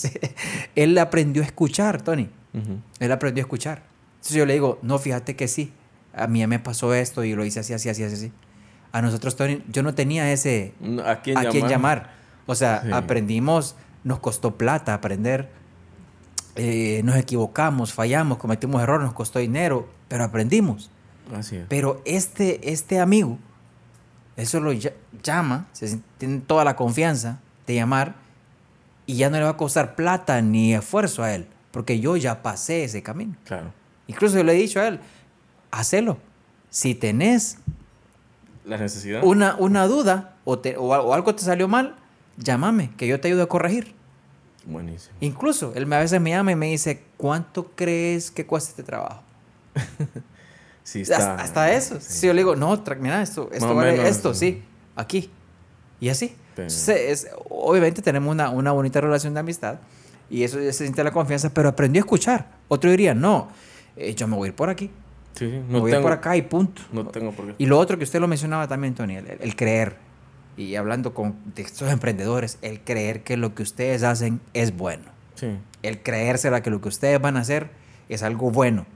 él 0.74 0.98
aprendió 0.98 1.42
a 1.42 1.46
escuchar, 1.46 2.02
Tony. 2.02 2.28
Él 3.00 3.12
aprendió 3.12 3.42
a 3.42 3.44
escuchar. 3.44 3.82
Entonces 4.14 4.36
yo 4.36 4.46
le 4.46 4.54
digo, 4.54 4.78
no, 4.82 4.98
fíjate 4.98 5.36
que 5.36 5.46
sí, 5.46 5.72
a 6.14 6.26
mí 6.26 6.40
ya 6.40 6.46
me 6.46 6.58
pasó 6.58 6.94
esto 6.94 7.22
y 7.22 7.34
lo 7.34 7.44
hice 7.44 7.60
así, 7.60 7.74
así, 7.74 7.90
así, 7.90 8.02
así. 8.02 8.32
A 8.92 9.02
nosotros, 9.02 9.36
Tony, 9.36 9.62
yo 9.68 9.82
no 9.82 9.94
tenía 9.94 10.32
ese... 10.32 10.72
¿A 11.04 11.20
quién, 11.20 11.68
llamar? 11.68 12.14
O 12.46 12.54
sea, 12.54 12.82
aprendimos, 12.92 13.76
nos 14.04 14.20
costó 14.20 14.56
plata 14.56 14.94
aprender, 14.94 15.50
eh, 16.54 17.02
nos 17.04 17.16
equivocamos, 17.16 17.92
fallamos, 17.92 18.38
cometimos 18.38 18.82
errores, 18.82 19.04
nos 19.04 19.14
costó 19.14 19.38
dinero, 19.38 19.88
pero 20.08 20.24
aprendimos. 20.24 20.90
Pero 21.68 22.02
este, 22.04 22.70
este 22.72 23.00
amigo, 23.00 23.38
eso 24.36 24.60
lo 24.60 24.72
llama, 25.22 25.66
se 25.72 25.98
tiene 26.18 26.40
toda 26.40 26.64
la 26.64 26.76
confianza 26.76 27.40
de 27.66 27.74
llamar 27.74 28.14
y 29.06 29.16
ya 29.16 29.30
no 29.30 29.38
le 29.38 29.44
va 29.44 29.50
a 29.50 29.56
costar 29.56 29.94
plata 29.94 30.40
ni 30.42 30.74
esfuerzo 30.74 31.22
a 31.22 31.34
él, 31.34 31.46
porque 31.70 32.00
yo 32.00 32.16
ya 32.16 32.42
pasé 32.42 32.84
ese 32.84 33.02
camino. 33.02 33.34
Claro. 33.44 33.72
Incluso 34.06 34.36
yo 34.36 34.44
le 34.44 34.52
he 34.52 34.56
dicho 34.56 34.80
a 34.80 34.88
él, 34.88 35.00
hacelo. 35.70 36.18
Si 36.70 36.94
tenés 36.94 37.58
la 38.64 38.76
necesidad. 38.76 39.22
Una, 39.24 39.56
una 39.56 39.86
duda 39.86 40.36
o, 40.44 40.54
o, 40.54 41.14
algo 41.14 41.34
te 41.34 41.42
salió 41.42 41.68
mal, 41.68 41.96
llámame, 42.36 42.90
que 42.96 43.06
yo 43.06 43.20
te 43.20 43.28
ayudo 43.28 43.44
a 43.44 43.48
corregir. 43.48 43.94
Buenísimo. 44.64 45.16
Incluso 45.20 45.72
él 45.74 45.90
a 45.92 45.98
veces 46.00 46.20
me 46.20 46.30
llama 46.30 46.52
y 46.52 46.56
me 46.56 46.66
dice, 46.66 47.04
¿cuánto 47.16 47.70
crees 47.74 48.30
que 48.30 48.44
cuesta 48.46 48.70
este 48.70 48.82
trabajo? 48.82 49.22
hasta, 51.12 51.72
eso. 51.72 52.00
Si 52.00 52.26
yo 52.26 52.32
le 52.32 52.40
digo, 52.40 52.54
no, 52.54 52.82
mira, 53.00 53.22
esto, 53.22 53.50
esto 53.52 53.74
vale 53.74 54.08
esto, 54.08 54.34
sí, 54.34 54.62
aquí. 54.94 55.30
Y 56.00 56.08
así. 56.08 56.34
es, 56.56 57.28
obviamente 57.48 58.02
tenemos 58.02 58.30
una, 58.30 58.50
una, 58.50 58.72
bonita 58.72 59.00
relación 59.00 59.34
de 59.34 59.40
amistad 59.40 59.78
y 60.30 60.42
eso 60.42 60.58
ya 60.58 60.72
se 60.72 60.84
siente 60.84 61.02
la 61.02 61.10
confianza, 61.10 61.52
pero 61.52 61.68
aprendió 61.68 62.00
a 62.00 62.04
escuchar. 62.04 62.50
Otro 62.68 62.90
diría, 62.90 63.14
no, 63.14 63.48
eh, 63.96 64.14
yo 64.14 64.28
me 64.28 64.36
voy 64.36 64.46
a 64.46 64.48
ir 64.50 64.54
por 64.54 64.68
aquí. 64.68 64.90
Sí, 65.32 65.60
no 65.68 65.74
me 65.74 65.80
voy 65.80 65.92
a 65.92 65.96
ir 65.96 66.02
por 66.02 66.12
acá 66.12 66.36
y 66.36 66.42
punto. 66.42 66.82
No 66.92 67.06
tengo 67.06 67.32
por 67.32 67.46
qué. 67.46 67.54
Y 67.58 67.66
lo 67.66 67.78
otro 67.78 67.98
que 67.98 68.04
usted 68.04 68.20
lo 68.20 68.28
mencionaba 68.28 68.68
también, 68.68 68.94
Tony, 68.94 69.16
el, 69.16 69.56
creer. 69.56 69.96
y 70.56 70.76
hablando 70.76 71.14
con 71.14 71.36
de 71.54 71.62
estos 71.62 71.90
emprendedores, 71.90 72.58
el 72.62 72.80
creer 72.80 73.22
que 73.22 73.36
lo 73.36 73.54
que 73.54 73.62
ustedes 73.62 74.02
hacen 74.02 74.40
es 74.54 74.76
bueno. 74.76 75.04
Sí. 75.34 75.58
El 75.82 76.02
creérsela 76.02 76.62
que 76.62 76.70
lo 76.70 76.80
que 76.80 76.88
ustedes 76.88 77.20
van 77.20 77.36
a 77.36 77.40
hacer 77.40 77.70
es 78.08 78.22
algo 78.22 78.50
bueno. 78.50 78.86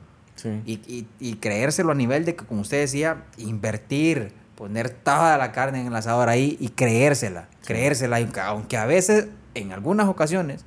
Sí. 0.40 0.48
Y, 0.64 0.72
y- 0.87 1.07
y 1.18 1.35
creérselo 1.37 1.92
a 1.92 1.94
nivel 1.94 2.24
de 2.24 2.35
que, 2.37 2.44
como 2.44 2.61
usted 2.62 2.79
decía, 2.81 3.24
invertir, 3.37 4.33
poner 4.55 4.90
toda 4.90 5.37
la 5.38 5.53
carne 5.53 5.81
en 5.81 5.87
el 5.88 5.94
asador 5.96 6.29
ahí 6.29 6.57
y 6.61 6.68
creérsela, 6.70 7.48
creérsela, 7.66 8.18
aunque, 8.46 8.76
a 8.76 8.87
veces, 8.87 9.26
en 9.55 9.72
algunas 9.72 10.09
ocasiones, 10.09 10.64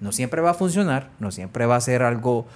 no 0.00 0.12
siempre 0.12 0.40
va 0.42 0.50
a 0.50 0.54
funcionar, 0.54 1.10
no 1.20 1.30
siempre 1.30 1.64
va 1.66 1.76
a 1.76 1.80
ser 1.80 2.02
algo 2.02 2.46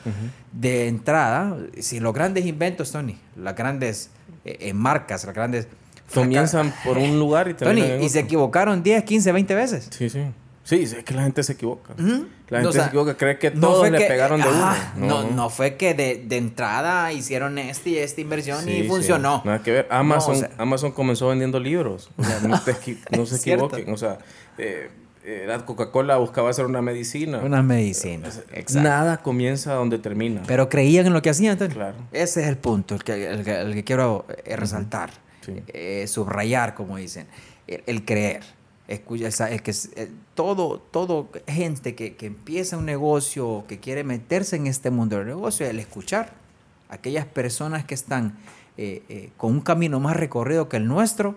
de 0.53 0.89
entrada. 0.89 1.57
Si 1.79 2.01
los 2.01 2.13
grandes 2.13 2.45
inventos, 2.47 2.91
Tony, 2.93 3.19
las 3.37 3.55
grandes 3.57 4.11
eh, 4.45 4.57
eh, 4.61 4.75
marcas, 4.75 5.25
las 5.25 5.35
grandes... 5.35 5.69
Comienzan 6.13 6.73
por 6.85 6.97
un 6.99 7.19
lugar 7.19 7.49
y 7.49 7.55
Tony, 7.55 7.67
terminan 7.81 7.91
en 7.99 8.03
y 8.03 8.09
se 8.09 8.19
otro. 8.21 8.27
equivocaron 8.27 8.83
10, 8.83 9.05
15, 9.05 9.33
20 9.33 9.55
veces. 9.55 9.89
Sí, 9.91 10.09
sí. 10.09 10.23
Sí, 10.65 10.83
es 10.83 10.95
que 11.05 11.15
la 11.15 11.23
gente 11.23 11.43
se 11.43 11.53
equivoca. 11.53 11.93
Ujú. 11.95 12.27
La 12.51 12.59
O 12.59 12.63
gente 12.63 12.73
sea, 12.75 12.83
se 12.85 12.89
equivoca, 12.89 13.15
cree 13.17 13.39
que 13.39 13.51
no 13.51 13.75
fue 13.75 13.91
le 13.91 13.99
que- 13.99 14.05
pegaron 14.07 14.41
de 14.41 14.49
ajá, 14.49 14.93
uno. 14.97 15.07
No, 15.25 15.31
no 15.31 15.51
fue 15.51 15.77
que 15.77 15.93
de, 15.93 16.25
de 16.27 16.37
entrada 16.39 17.13
hicieron 17.13 17.59
esta 17.59 17.89
y 17.91 17.99
esta 17.99 18.21
inversión 18.23 18.65
Sí, 18.65 18.71
y 18.71 18.83
sí. 18.83 18.89
funcionó. 18.89 19.43
Nada 19.45 19.63
que 19.63 19.71
ver. 19.71 19.87
Amazon, 19.91 20.33
No, 20.33 20.39
o 20.39 20.41
sea- 20.41 20.51
Amazon 20.57 20.93
comenzó 20.93 21.29
vendiendo 21.29 21.61
libros. 21.61 22.11
O 22.17 22.25
sea, 22.25 22.41
no, 22.41 22.59
te 22.63 22.75
no 23.17 23.27
se 23.27 23.37
cierto. 23.39 23.67
equivoquen. 23.67 23.93
O 23.93 23.97
sea, 23.99 24.19
eh, 24.57 24.89
eh, 25.25 25.45
la 25.47 25.59
Coca-Cola 25.67 26.17
buscaba 26.17 26.49
hacer 26.49 26.65
una 26.65 26.81
medicina. 26.81 27.41
Una 27.45 27.63
medicina. 27.63 28.29
Exacto. 28.55 28.81
Nada 28.81 29.19
comienza 29.19 29.75
donde 29.75 29.99
termina. 29.99 30.43
Pero 30.47 30.71
creían 30.71 31.07
en 31.07 31.13
lo 31.13 31.21
que 31.21 31.29
hacían, 31.29 31.59
Tony. 31.59 31.75
Claro. 31.75 31.97
Ese 32.13 32.41
es 32.41 32.49
el 32.49 32.57
punto, 32.57 32.95
el 32.95 33.05
que, 33.05 33.27
el 33.31 33.45
que- 33.45 33.61
el 33.61 33.75
que 33.75 33.85
quiero 33.85 34.25
eh, 34.47 34.57
resaltar, 34.57 35.11
Sí. 35.43 35.53
eh, 35.69 36.07
subrayar, 36.09 36.75
como 36.75 36.97
dicen, 36.97 37.27
el, 37.67 37.83
el 37.87 38.05
creer. 38.07 38.41
Escucha, 38.89 39.29
el 39.49 39.63
que, 39.63 39.71
es- 39.71 39.91
el- 39.97 40.11
todo, 40.35 40.79
todo 40.81 41.29
gente 41.47 41.95
que, 41.95 42.17
que 42.17 42.27
empieza 42.27 42.77
un 42.79 42.87
negocio, 42.87 43.65
que 43.69 43.79
quiere 43.79 44.03
meterse 44.03 44.57
en 44.57 44.67
este 44.67 44.91
mundo 44.91 45.17
del 45.19 45.27
negocio, 45.27 45.67
el 45.67 45.79
escuchar. 45.79 46.33
Aquellas 46.89 47.27
personas 47.27 47.85
que 47.85 47.95
están 47.95 48.39
eh, 48.79 49.03
eh, 49.11 49.31
con 49.37 49.53
un 49.53 49.61
camino 49.61 50.01
más 50.01 50.17
recorrido 50.17 50.69
que 50.71 50.79
el 50.79 50.87
nuestro 50.87 51.37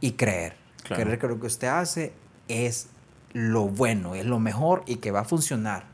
y 0.00 0.12
creer. 0.12 0.56
Claro. 0.82 1.02
Creer 1.04 1.18
que 1.20 1.28
lo 1.28 1.38
que 1.40 1.46
usted 1.46 1.68
hace 1.68 2.12
es 2.48 2.88
lo 3.34 3.68
bueno, 3.68 4.14
es 4.16 4.24
lo 4.26 4.40
mejor 4.40 4.82
y 4.86 4.96
que 4.96 5.10
va 5.12 5.20
a 5.20 5.24
funcionar 5.24 5.84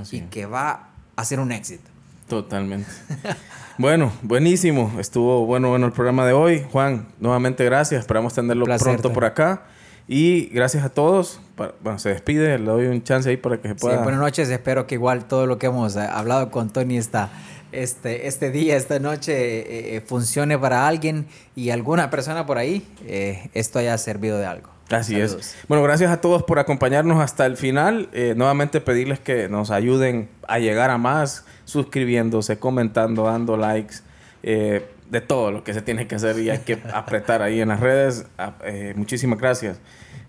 Así 0.00 0.16
y 0.16 0.20
es. 0.20 0.30
que 0.30 0.46
va 0.46 0.88
a 1.16 1.24
ser 1.24 1.38
un 1.40 1.52
éxito. 1.52 1.90
Totalmente. 2.28 2.88
bueno, 3.78 4.10
buenísimo. 4.22 4.90
Estuvo 4.98 5.44
bueno, 5.44 5.68
bueno 5.68 5.84
el 5.86 5.92
programa 5.92 6.24
de 6.24 6.32
hoy. 6.32 6.64
Juan, 6.72 7.08
nuevamente 7.20 7.62
gracias. 7.64 8.00
Esperamos 8.00 8.32
tenerlo 8.32 8.64
pronto 8.78 9.12
por 9.12 9.24
acá. 9.26 9.64
Y 10.06 10.46
gracias 10.52 10.84
a 10.84 10.90
todos. 10.90 11.40
Bueno, 11.82 11.98
se 11.98 12.10
despide. 12.10 12.58
Le 12.58 12.64
doy 12.66 12.86
un 12.86 13.02
chance 13.02 13.28
ahí 13.30 13.36
para 13.36 13.56
que 13.60 13.68
se 13.68 13.74
Sí, 13.74 13.80
pueda. 13.80 14.02
buenas 14.02 14.20
noches. 14.20 14.48
Espero 14.50 14.86
que 14.86 14.96
igual 14.96 15.24
todo 15.26 15.46
lo 15.46 15.58
que 15.58 15.66
hemos 15.66 15.96
eh, 15.96 16.00
hablado 16.00 16.50
con 16.50 16.70
Tony 16.70 16.98
esta, 16.98 17.30
este, 17.72 18.26
este 18.26 18.50
día, 18.50 18.76
esta 18.76 18.98
noche, 18.98 19.32
eh, 19.60 19.96
eh, 19.96 20.00
funcione 20.02 20.58
para 20.58 20.86
alguien 20.86 21.26
y 21.56 21.70
alguna 21.70 22.10
persona 22.10 22.44
por 22.44 22.58
ahí, 22.58 22.86
eh, 23.06 23.48
esto 23.54 23.78
haya 23.78 23.96
servido 23.96 24.38
de 24.38 24.46
algo. 24.46 24.68
Así 24.90 25.14
Saludos. 25.14 25.36
es. 25.40 25.56
Bueno, 25.68 25.82
gracias 25.82 26.10
a 26.12 26.20
todos 26.20 26.42
por 26.42 26.58
acompañarnos 26.58 27.18
hasta 27.18 27.46
el 27.46 27.56
final. 27.56 28.10
Eh, 28.12 28.34
nuevamente 28.36 28.82
pedirles 28.82 29.18
que 29.18 29.48
nos 29.48 29.70
ayuden 29.70 30.28
a 30.46 30.58
llegar 30.58 30.90
a 30.90 30.98
más, 30.98 31.46
suscribiéndose, 31.64 32.58
comentando, 32.58 33.24
dando 33.24 33.56
likes, 33.56 33.96
eh, 34.42 34.86
de 35.10 35.20
todo 35.20 35.50
lo 35.50 35.64
que 35.64 35.74
se 35.74 35.82
tiene 35.82 36.06
que 36.06 36.14
hacer 36.14 36.38
y 36.38 36.50
hay 36.50 36.58
que 36.58 36.78
apretar 36.92 37.42
ahí 37.42 37.60
en 37.60 37.68
las 37.68 37.80
redes. 37.80 38.26
Ah, 38.38 38.54
eh, 38.64 38.94
muchísimas 38.96 39.38
gracias. 39.38 39.80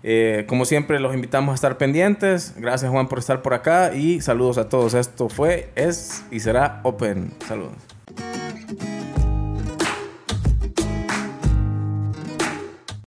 Eh, 0.02 0.44
como 0.46 0.64
siempre, 0.64 1.00
los 1.00 1.14
invitamos 1.14 1.52
a 1.52 1.54
estar 1.54 1.78
pendientes. 1.78 2.54
Gracias, 2.56 2.90
Juan, 2.90 3.08
por 3.08 3.18
estar 3.18 3.42
por 3.42 3.54
acá 3.54 3.94
y 3.94 4.20
saludos 4.20 4.58
a 4.58 4.68
todos. 4.68 4.94
Esto 4.94 5.28
fue, 5.28 5.70
es 5.74 6.24
y 6.30 6.40
será 6.40 6.80
Open. 6.84 7.32
Saludos. 7.46 7.74